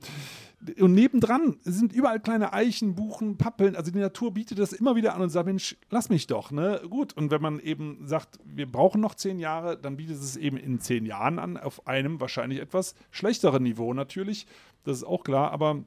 [0.81, 3.77] und nebendran sind überall kleine Eichen, Buchen, Pappeln.
[3.77, 6.51] Also die Natur bietet das immer wieder an und sagt, Mensch, lass mich doch.
[6.51, 6.83] Ne?
[6.91, 10.57] Gut, und wenn man eben sagt, wir brauchen noch zehn Jahre, dann bietet es eben
[10.57, 14.47] in zehn Jahren an, auf einem wahrscheinlich etwas schlechteren Niveau natürlich.
[14.83, 15.85] Das ist auch klar, aber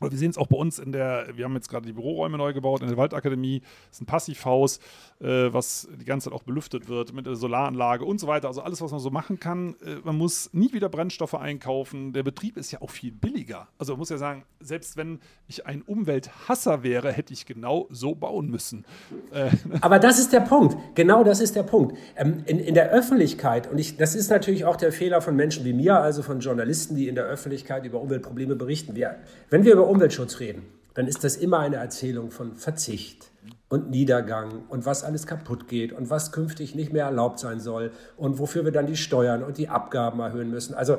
[0.00, 2.52] wir sehen es auch bei uns in der, wir haben jetzt gerade die Büroräume neu
[2.52, 3.62] gebaut in der Waldakademie.
[3.90, 4.78] Ist ein Passivhaus,
[5.20, 8.48] äh, was die ganze Zeit auch belüftet wird mit der Solaranlage und so weiter.
[8.48, 9.76] Also alles, was man so machen kann.
[9.84, 12.12] Äh, man muss nie wieder Brennstoffe einkaufen.
[12.12, 13.68] Der Betrieb ist ja auch viel billiger.
[13.78, 18.14] Also man muss ja sagen, selbst wenn ich ein Umwelthasser wäre, hätte ich genau so
[18.14, 18.84] bauen müssen.
[19.32, 19.50] Äh.
[19.80, 20.76] Aber das ist der Punkt.
[20.94, 21.96] Genau das ist der Punkt.
[22.16, 25.64] Ähm, in, in der Öffentlichkeit, und ich, das ist natürlich auch der Fehler von Menschen
[25.64, 28.96] wie mir, also von Journalisten, die in der Öffentlichkeit über Umweltprobleme berichten.
[28.96, 29.16] Wir,
[29.50, 30.62] wenn wir über Umweltschutz reden,
[30.94, 33.30] dann ist das immer eine Erzählung von Verzicht
[33.68, 37.90] und Niedergang und was alles kaputt geht und was künftig nicht mehr erlaubt sein soll
[38.16, 40.74] und wofür wir dann die Steuern und die Abgaben erhöhen müssen.
[40.74, 40.98] Also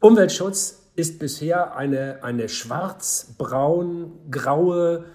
[0.00, 5.06] Umweltschutz ist bisher eine, eine schwarz-braun, graue,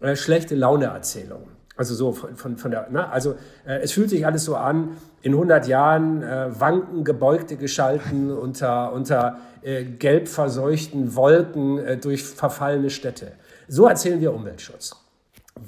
[0.00, 1.48] äh, schlechte Laune-Erzählung.
[1.76, 3.08] Also so von, von, von der, ne?
[3.10, 3.34] also
[3.66, 8.92] äh, es fühlt sich alles so an, in 100 Jahren äh, wanken gebeugte Geschalten unter,
[8.92, 13.32] unter äh, gelb verseuchten Wolken äh, durch verfallene Städte.
[13.66, 14.94] So erzählen wir Umweltschutz.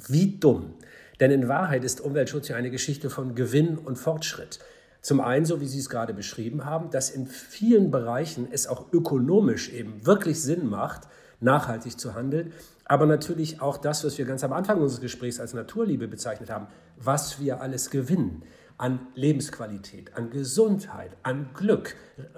[0.07, 0.75] Wie dumm.
[1.19, 4.61] Denn in Wahrheit ist Umweltschutz ja eine Geschichte von Gewinn und Fortschritt.
[5.01, 8.93] Zum einen, so wie Sie es gerade beschrieben haben, dass in vielen Bereichen es auch
[8.93, 11.09] ökonomisch eben wirklich Sinn macht,
[11.41, 12.53] nachhaltig zu handeln
[12.89, 16.67] aber natürlich auch das, was wir ganz am Anfang unseres Gesprächs als Naturliebe bezeichnet haben,
[16.97, 18.43] was wir alles gewinnen
[18.79, 21.97] an Lebensqualität, an Gesundheit, an Glück.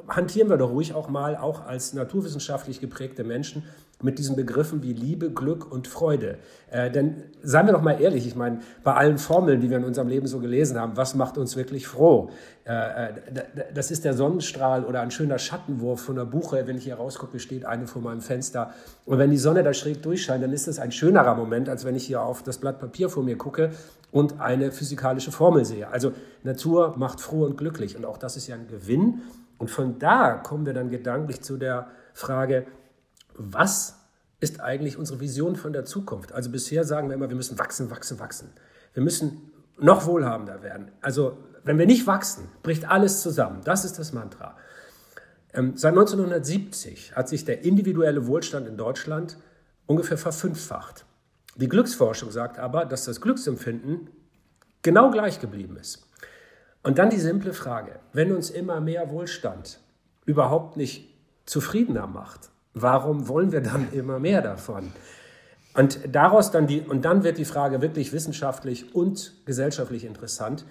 [0.08, 3.62] Hantieren wir doch ruhig auch mal, auch als naturwissenschaftlich geprägte Menschen,
[4.02, 6.38] mit diesen Begriffen wie Liebe, Glück und Freude.
[6.70, 9.84] Äh, denn seien wir doch mal ehrlich, ich meine, bei allen Formeln, die wir in
[9.84, 12.30] unserem Leben so gelesen haben, was macht uns wirklich froh?
[12.64, 13.12] Äh, äh
[13.74, 16.66] das ist der Sonnenstrahl oder ein schöner Schattenwurf von der Buche.
[16.66, 18.72] Wenn ich hier rausgucke, steht eine vor meinem Fenster.
[19.04, 21.96] Und wenn die Sonne da schräg durchscheint, dann ist das ein schönerer Moment, als wenn
[21.96, 23.70] ich hier auf das Blatt Papier vor mir gucke
[24.12, 25.88] und eine physikalische Formel sehe.
[25.88, 27.96] Also Natur macht froh und glücklich.
[27.96, 29.22] Und auch das ist ja ein Gewinn.
[29.58, 32.66] Und von da kommen wir dann gedanklich zu der Frage,
[33.40, 33.96] was
[34.40, 36.32] ist eigentlich unsere Vision von der Zukunft?
[36.32, 38.50] Also bisher sagen wir immer, wir müssen wachsen, wachsen, wachsen.
[38.94, 40.90] Wir müssen noch wohlhabender werden.
[41.00, 43.62] Also wenn wir nicht wachsen, bricht alles zusammen.
[43.64, 44.56] Das ist das Mantra.
[45.52, 49.38] Ähm, seit 1970 hat sich der individuelle Wohlstand in Deutschland
[49.86, 51.04] ungefähr verfünffacht.
[51.56, 54.08] Die Glücksforschung sagt aber, dass das Glücksempfinden
[54.82, 56.06] genau gleich geblieben ist.
[56.82, 59.80] Und dann die simple Frage, wenn uns immer mehr Wohlstand
[60.24, 64.92] überhaupt nicht zufriedener macht, Warum wollen wir dann immer mehr davon?
[65.74, 70.64] Und daraus dann die, und dann wird die Frage wirklich wissenschaftlich und gesellschaftlich interessant.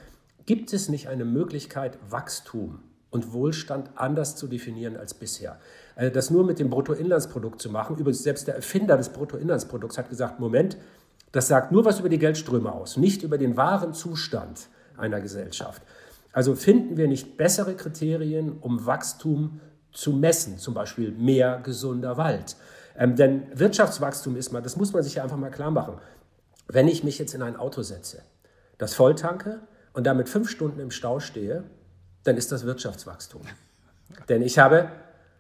[0.46, 2.80] Gibt es nicht eine Möglichkeit, Wachstum
[3.12, 5.60] und Wohlstand anders zu definieren als bisher?
[5.96, 7.98] Also das nur mit dem Bruttoinlandsprodukt zu machen.
[7.98, 10.78] Übrigens, selbst der Erfinder des Bruttoinlandsprodukts hat gesagt, Moment,
[11.32, 15.82] das sagt nur was über die Geldströme aus, nicht über den wahren Zustand einer Gesellschaft.
[16.32, 19.60] Also finden wir nicht bessere Kriterien, um Wachstum
[19.92, 22.56] zu messen, zum Beispiel mehr gesunder Wald.
[22.98, 25.96] Ähm, denn Wirtschaftswachstum ist mal, das muss man sich ja einfach mal klar machen.
[26.68, 28.22] Wenn ich mich jetzt in ein Auto setze,
[28.78, 29.60] das volltanke
[29.94, 31.64] und damit fünf Stunden im Stau stehe,
[32.24, 33.42] dann ist das Wirtschaftswachstum.
[34.30, 34.90] Denn ich habe,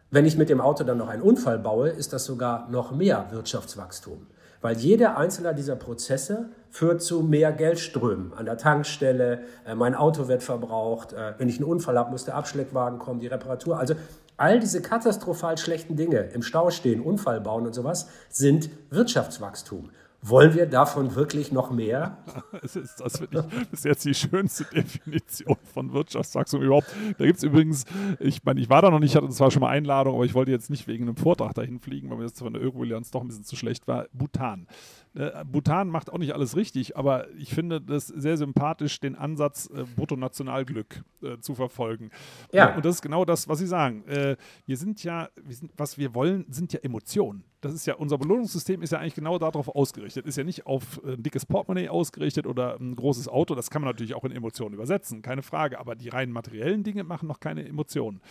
[0.10, 3.28] wenn ich mit dem Auto dann noch einen Unfall baue, ist das sogar noch mehr
[3.32, 4.28] Wirtschaftswachstum.
[4.62, 10.28] Weil jeder einzelne dieser Prozesse führt zu mehr Geldströmen an der Tankstelle, äh, mein Auto
[10.28, 13.80] wird verbraucht, äh, wenn ich einen Unfall habe, muss der Abschleppwagen kommen, die Reparatur.
[13.80, 13.96] Also
[14.40, 19.90] All diese katastrophal schlechten Dinge, im Stau stehen, Unfall bauen und sowas, sind Wirtschaftswachstum.
[20.22, 22.18] Wollen wir davon wirklich noch mehr?
[22.62, 26.88] Das ist, das finde ich bis jetzt die schönste Definition von Wirtschaftswachstum überhaupt.
[27.18, 27.86] Da gibt es übrigens,
[28.20, 30.52] ich meine, ich war da noch nicht, hatte zwar schon mal Einladung, aber ich wollte
[30.52, 33.28] jetzt nicht wegen einem Vortrag dahin fliegen, weil mir das von der Ökobilanz doch ein
[33.28, 34.08] bisschen zu schlecht war.
[34.12, 34.68] Bhutan.
[35.16, 39.70] Äh, Bhutan macht auch nicht alles richtig, aber ich finde das sehr sympathisch, den Ansatz
[39.74, 42.12] äh, Bruttonationalglück äh, zu verfolgen.
[42.52, 42.76] Ja.
[42.76, 44.06] Und das ist genau das, was Sie sagen.
[44.08, 47.44] Äh, wir sind ja, wir sind, was wir wollen, sind ja Emotionen.
[47.62, 50.26] Das ist ja, unser Belohnungssystem ist ja eigentlich genau darauf ausgerichtet.
[50.26, 53.56] Ist ja nicht auf äh, ein dickes Portemonnaie ausgerichtet oder ein großes Auto.
[53.56, 55.80] Das kann man natürlich auch in Emotionen übersetzen, keine Frage.
[55.80, 58.22] Aber die rein materiellen Dinge machen noch keine Emotionen.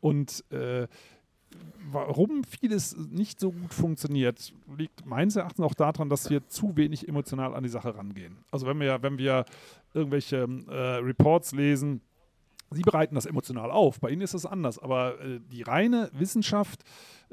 [0.00, 0.88] Und äh,
[1.90, 7.08] warum vieles nicht so gut funktioniert, liegt meines Erachtens auch daran, dass wir zu wenig
[7.08, 8.38] emotional an die Sache rangehen.
[8.50, 9.44] Also wenn wir, wenn wir
[9.92, 12.00] irgendwelche äh, Reports lesen,
[12.74, 16.84] Sie bereiten das emotional auf, bei Ihnen ist das anders, aber äh, die reine Wissenschaft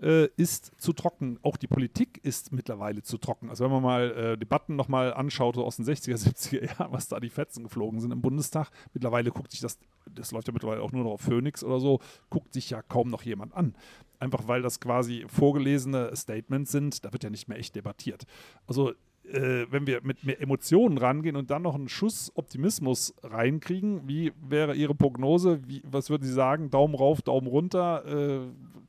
[0.02, 1.40] äh, ist zu trocken.
[1.44, 3.50] Auch die Politik ist mittlerweile zu trocken.
[3.50, 7.20] Also wenn man mal äh, Debatten nochmal anschaut aus den 60er, 70er Jahren, was da
[7.20, 10.92] die Fetzen geflogen sind im Bundestag, mittlerweile guckt sich das, das läuft ja mittlerweile auch
[10.92, 12.00] nur noch auf Phoenix oder so,
[12.30, 13.76] guckt sich ja kaum noch jemand an.
[14.20, 18.26] Einfach weil das quasi vorgelesene Statements sind, da wird ja nicht mehr echt debattiert.
[18.68, 18.94] Also
[19.32, 24.34] äh, wenn wir mit mehr Emotionen rangehen und dann noch einen Schuss Optimismus reinkriegen, wie
[24.48, 25.60] wäre Ihre Prognose?
[25.68, 26.70] Wie, was würden Sie sagen?
[26.70, 28.04] Daumen rauf, Daumen runter?
[28.06, 28.40] Äh,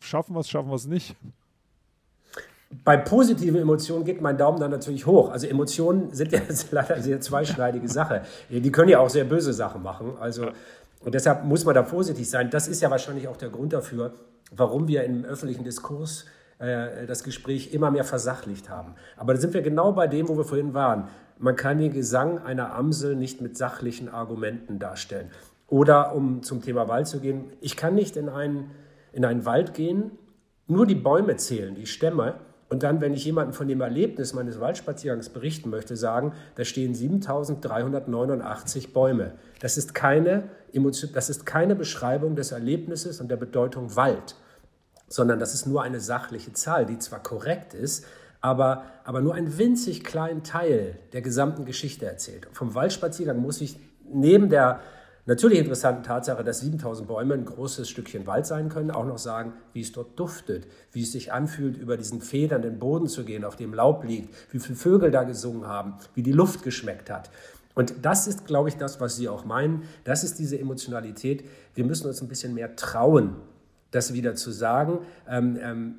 [0.01, 1.17] schaffen wir es, schaffen wir es nicht?
[2.85, 5.31] Bei positiven Emotionen geht mein Daumen dann natürlich hoch.
[5.31, 8.23] Also Emotionen sind ja leider eine sehr zweischneidige Sache.
[8.49, 10.15] Die können ja auch sehr böse Sachen machen.
[10.19, 10.49] Also,
[11.01, 12.51] und deshalb muss man da vorsichtig sein.
[12.51, 14.15] Das ist ja wahrscheinlich auch der Grund dafür,
[14.51, 16.27] warum wir im öffentlichen Diskurs
[16.63, 18.94] äh, das Gespräch immer mehr versachlicht haben.
[19.17, 21.08] Aber da sind wir genau bei dem, wo wir vorhin waren.
[21.38, 25.31] Man kann den Gesang einer Amsel nicht mit sachlichen Argumenten darstellen.
[25.67, 28.71] Oder um zum Thema Wald zu gehen, ich kann nicht in einen,
[29.13, 30.13] in einen Wald gehen,
[30.69, 32.35] nur die Bäume zählen, die Stämme,
[32.73, 36.94] und dann, wenn ich jemanden von dem Erlebnis meines Waldspaziergangs berichten möchte, sagen, da stehen
[36.94, 39.35] 7389 Bäume.
[39.60, 40.44] Das ist, keine,
[41.13, 44.37] das ist keine Beschreibung des Erlebnisses und der Bedeutung Wald,
[45.13, 48.06] sondern das ist nur eine sachliche Zahl, die zwar korrekt ist,
[48.40, 52.48] aber, aber nur einen winzig kleinen Teil der gesamten Geschichte erzählt.
[52.52, 53.79] Vom Waldspaziergang muss ich
[54.10, 54.81] neben der
[55.27, 59.52] natürlich interessanten Tatsache, dass 7000 Bäume ein großes Stückchen Wald sein können, auch noch sagen,
[59.75, 63.56] wie es dort duftet, wie es sich anfühlt, über diesen federnden Boden zu gehen, auf
[63.56, 67.31] dem Laub liegt, wie viele Vögel da gesungen haben, wie die Luft geschmeckt hat.
[67.75, 69.83] Und das ist, glaube ich, das, was Sie auch meinen.
[70.04, 71.44] Das ist diese Emotionalität.
[71.75, 73.37] Wir müssen uns ein bisschen mehr trauen,
[73.93, 74.99] das wieder zu sagen.
[75.29, 75.95] Ähm, ähm,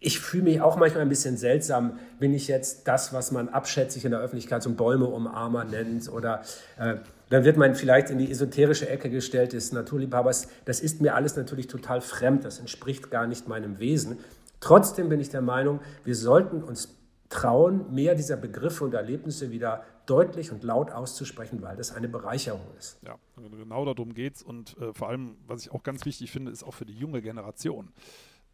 [0.00, 4.04] ich fühle mich auch manchmal ein bisschen seltsam, wenn ich jetzt das, was man abschätzig
[4.04, 6.42] in der Öffentlichkeit so Bäume umarmer nennt oder
[6.78, 6.96] äh,
[7.30, 10.48] dann wird man vielleicht in die esoterische Ecke gestellt des Naturliebhabers.
[10.64, 14.18] Das ist mir alles natürlich total fremd, das entspricht gar nicht meinem Wesen.
[14.60, 16.94] Trotzdem bin ich der Meinung, wir sollten uns
[17.28, 22.66] trauen, mehr dieser Begriffe und Erlebnisse wieder deutlich und laut auszusprechen, weil das eine Bereicherung
[22.78, 22.98] ist.
[23.02, 24.42] Ja, genau darum geht es.
[24.42, 27.22] Und äh, vor allem, was ich auch ganz wichtig finde, ist auch für die junge
[27.22, 27.92] Generation.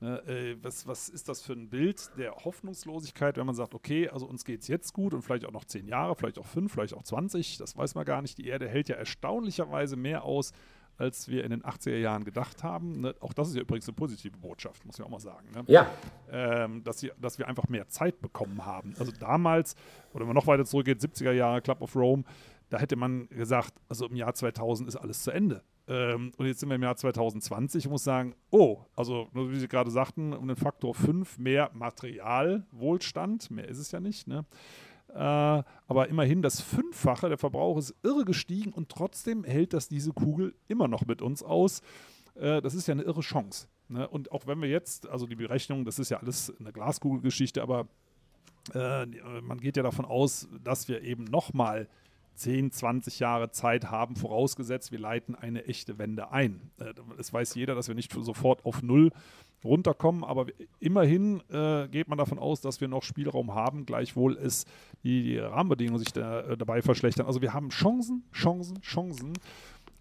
[0.01, 4.09] Ne, äh, was, was ist das für ein Bild der Hoffnungslosigkeit, wenn man sagt, okay,
[4.09, 6.73] also uns geht es jetzt gut und vielleicht auch noch zehn Jahre, vielleicht auch fünf,
[6.73, 8.37] vielleicht auch 20, das weiß man gar nicht.
[8.39, 10.53] Die Erde hält ja erstaunlicherweise mehr aus,
[10.97, 13.01] als wir in den 80er Jahren gedacht haben.
[13.01, 13.15] Ne?
[13.21, 15.49] Auch das ist ja übrigens eine positive Botschaft, muss ich auch mal sagen.
[15.55, 15.65] Ne?
[15.67, 15.87] Ja.
[16.31, 18.95] Ähm, dass, sie, dass wir einfach mehr Zeit bekommen haben.
[18.99, 19.75] Also damals,
[20.13, 22.25] oder wenn man noch weiter zurückgeht, 70er Jahre, Club of Rome,
[22.71, 25.63] da hätte man gesagt, also im Jahr 2000 ist alles zu Ende.
[25.87, 29.69] Ähm, und jetzt sind wir im Jahr 2020 und muss sagen, oh, also wie Sie
[29.69, 34.47] gerade sagten, um den Faktor 5 mehr Materialwohlstand, mehr ist es ja nicht, ne?
[35.15, 40.13] Äh, aber immerhin das Fünffache, der Verbrauch ist irre gestiegen und trotzdem hält das diese
[40.13, 41.83] Kugel immer noch mit uns aus.
[42.35, 43.69] Äh, das ist ja eine irre Chance.
[43.89, 44.09] Ne?
[44.09, 47.87] Und auch wenn wir jetzt, also die Berechnung, das ist ja alles eine Glaskugelgeschichte, aber
[48.75, 49.07] äh,
[49.41, 51.89] man geht ja davon aus, dass wir eben nochmal
[52.35, 56.73] 10, 20 Jahre Zeit haben, vorausgesetzt, wir leiten eine echte Wende ein.
[57.19, 59.13] Es weiß jeder, dass wir nicht sofort auf Null
[59.65, 60.47] runterkommen, aber
[60.79, 64.67] immerhin äh, geht man davon aus, dass wir noch Spielraum haben, gleichwohl es
[65.03, 67.27] die, die Rahmenbedingungen sich da, äh, dabei verschlechtern.
[67.27, 69.33] Also wir haben Chancen, Chancen, Chancen.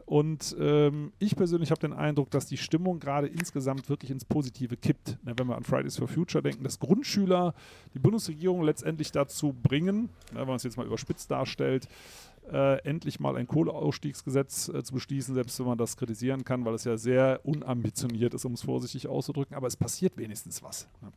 [0.05, 4.75] Und ähm, ich persönlich habe den Eindruck, dass die Stimmung gerade insgesamt wirklich ins Positive
[4.75, 5.17] kippt.
[5.23, 7.53] Ne, wenn wir an Fridays for Future denken, dass Grundschüler
[7.93, 11.87] die Bundesregierung letztendlich dazu bringen, ne, wenn man es jetzt mal überspitzt darstellt,
[12.51, 16.73] äh, endlich mal ein Kohleausstiegsgesetz äh, zu beschließen, selbst wenn man das kritisieren kann, weil
[16.75, 19.55] es ja sehr unambitioniert ist, um es vorsichtig auszudrücken.
[19.55, 20.87] Aber es passiert wenigstens was.
[21.01, 21.11] Ne?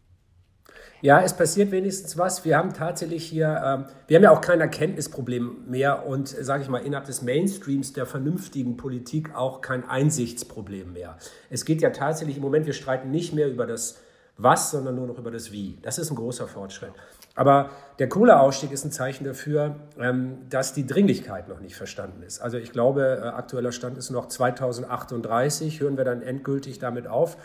[1.03, 2.45] Ja, es passiert wenigstens was.
[2.45, 6.69] Wir haben tatsächlich hier, ähm, wir haben ja auch kein Erkenntnisproblem mehr und, sage ich
[6.69, 11.19] mal, innerhalb des Mainstreams der vernünftigen Politik auch kein Einsichtsproblem mehr.
[11.51, 14.01] Es geht ja tatsächlich im Moment, wir streiten nicht mehr über das
[14.39, 15.79] Was, sondern nur noch über das Wie.
[15.83, 16.93] Das ist ein großer Fortschritt.
[17.37, 22.41] Aber der Kohleausstieg ist ein Zeichen dafür, ähm, dass die Dringlichkeit noch nicht verstanden ist.
[22.41, 27.37] Also ich glaube, äh, aktueller Stand ist noch 2038, hören wir dann endgültig damit auf.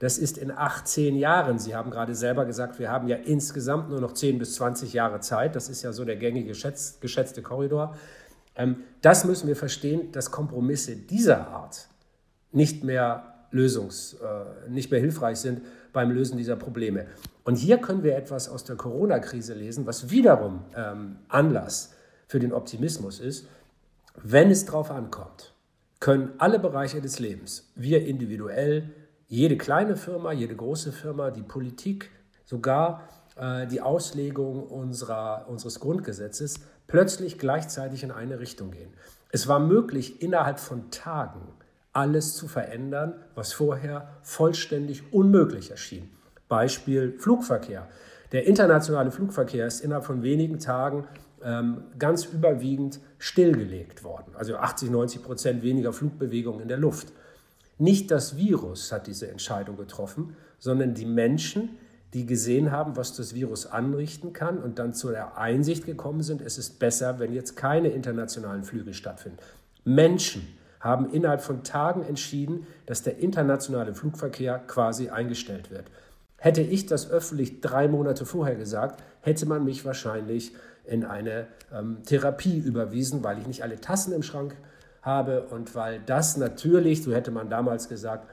[0.00, 1.58] Das ist in 18 Jahren.
[1.58, 5.20] Sie haben gerade selber gesagt, wir haben ja insgesamt nur noch 10 bis 20 Jahre
[5.20, 5.54] Zeit.
[5.54, 7.96] Das ist ja so der gängige geschätzte Korridor.
[8.56, 11.88] Ähm, das müssen wir verstehen, dass Kompromisse dieser Art
[12.50, 15.62] nicht mehr lösungs, äh, nicht mehr hilfreich sind
[15.92, 17.06] beim Lösen dieser Probleme.
[17.44, 21.94] Und hier können wir etwas aus der Corona-Krise lesen, was wiederum ähm, Anlass
[22.26, 23.48] für den Optimismus ist.
[24.22, 25.54] Wenn es darauf ankommt,
[26.00, 28.90] können alle Bereiche des Lebens, wir individuell,
[29.26, 32.10] jede kleine Firma, jede große Firma, die Politik,
[32.44, 38.92] sogar äh, die Auslegung unserer, unseres Grundgesetzes plötzlich gleichzeitig in eine Richtung gehen.
[39.30, 41.46] Es war möglich, innerhalb von Tagen
[41.92, 46.10] alles zu verändern, was vorher vollständig unmöglich erschien.
[46.48, 47.88] Beispiel Flugverkehr.
[48.32, 51.06] Der internationale Flugverkehr ist innerhalb von wenigen Tagen
[51.42, 54.34] ähm, ganz überwiegend stillgelegt worden.
[54.36, 57.12] Also 80, 90 Prozent weniger Flugbewegungen in der Luft.
[57.78, 61.78] Nicht das Virus hat diese Entscheidung getroffen, sondern die Menschen,
[62.12, 66.42] die gesehen haben, was das Virus anrichten kann und dann zu der Einsicht gekommen sind,
[66.42, 69.38] es ist besser, wenn jetzt keine internationalen Flüge stattfinden.
[69.84, 70.46] Menschen
[70.80, 75.84] haben innerhalb von Tagen entschieden, dass der internationale Flugverkehr quasi eingestellt wird.
[76.38, 80.54] Hätte ich das öffentlich drei Monate vorher gesagt, hätte man mich wahrscheinlich
[80.84, 84.56] in eine ähm, Therapie überwiesen, weil ich nicht alle Tassen im Schrank
[85.02, 88.26] habe und weil das natürlich, so hätte man damals gesagt,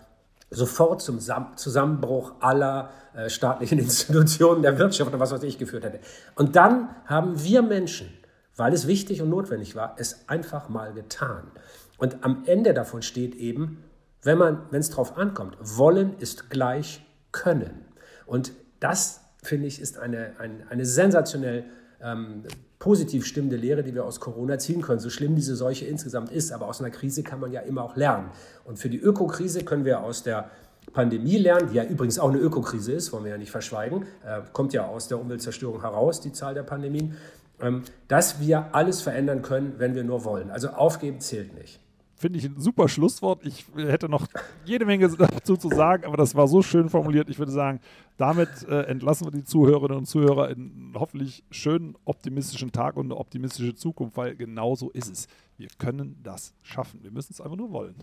[0.50, 6.00] sofort zum Zusammenbruch aller äh, staatlichen Institutionen der Wirtschaft oder was weiß ich geführt hätte.
[6.36, 8.08] Und dann haben wir Menschen,
[8.56, 11.52] weil es wichtig und notwendig war, es einfach mal getan.
[11.98, 13.84] Und am Ende davon steht eben,
[14.22, 17.86] wenn man, wenn es drauf ankommt, wollen ist gleich können.
[18.26, 21.66] Und das finde ich, ist eine, eine, eine sensationell
[22.02, 22.44] ähm,
[22.80, 25.00] positiv stimmende Lehre, die wir aus Corona ziehen können.
[25.00, 27.96] So schlimm diese Seuche insgesamt ist, aber aus einer Krise kann man ja immer auch
[27.96, 28.30] lernen.
[28.66, 30.52] Und für die Ökokrise können wir aus der
[30.94, 34.42] Pandemie lernen, die ja übrigens auch eine Ökokrise ist, wollen wir ja nicht verschweigen, äh,
[34.54, 37.18] kommt ja aus der Umweltzerstörung heraus, die Zahl der Pandemien,
[37.60, 40.50] ähm, dass wir alles verändern können, wenn wir nur wollen.
[40.52, 41.80] Also aufgeben zählt nicht
[42.18, 43.46] finde ich ein super Schlusswort.
[43.46, 44.28] Ich hätte noch
[44.66, 47.30] jede Menge dazu zu sagen, aber das war so schön formuliert.
[47.30, 47.80] Ich würde sagen,
[48.18, 53.06] damit äh, entlassen wir die Zuhörerinnen und Zuhörer in einen hoffentlich schönen, optimistischen Tag und
[53.06, 55.28] eine optimistische Zukunft, weil genau so ist es.
[55.58, 57.04] Wir können das schaffen.
[57.04, 57.96] Wir müssen es einfach nur wollen.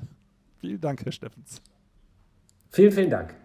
[0.61, 1.61] Vielen Dank, Herr Steffens.
[2.71, 3.44] Vielen, vielen Dank.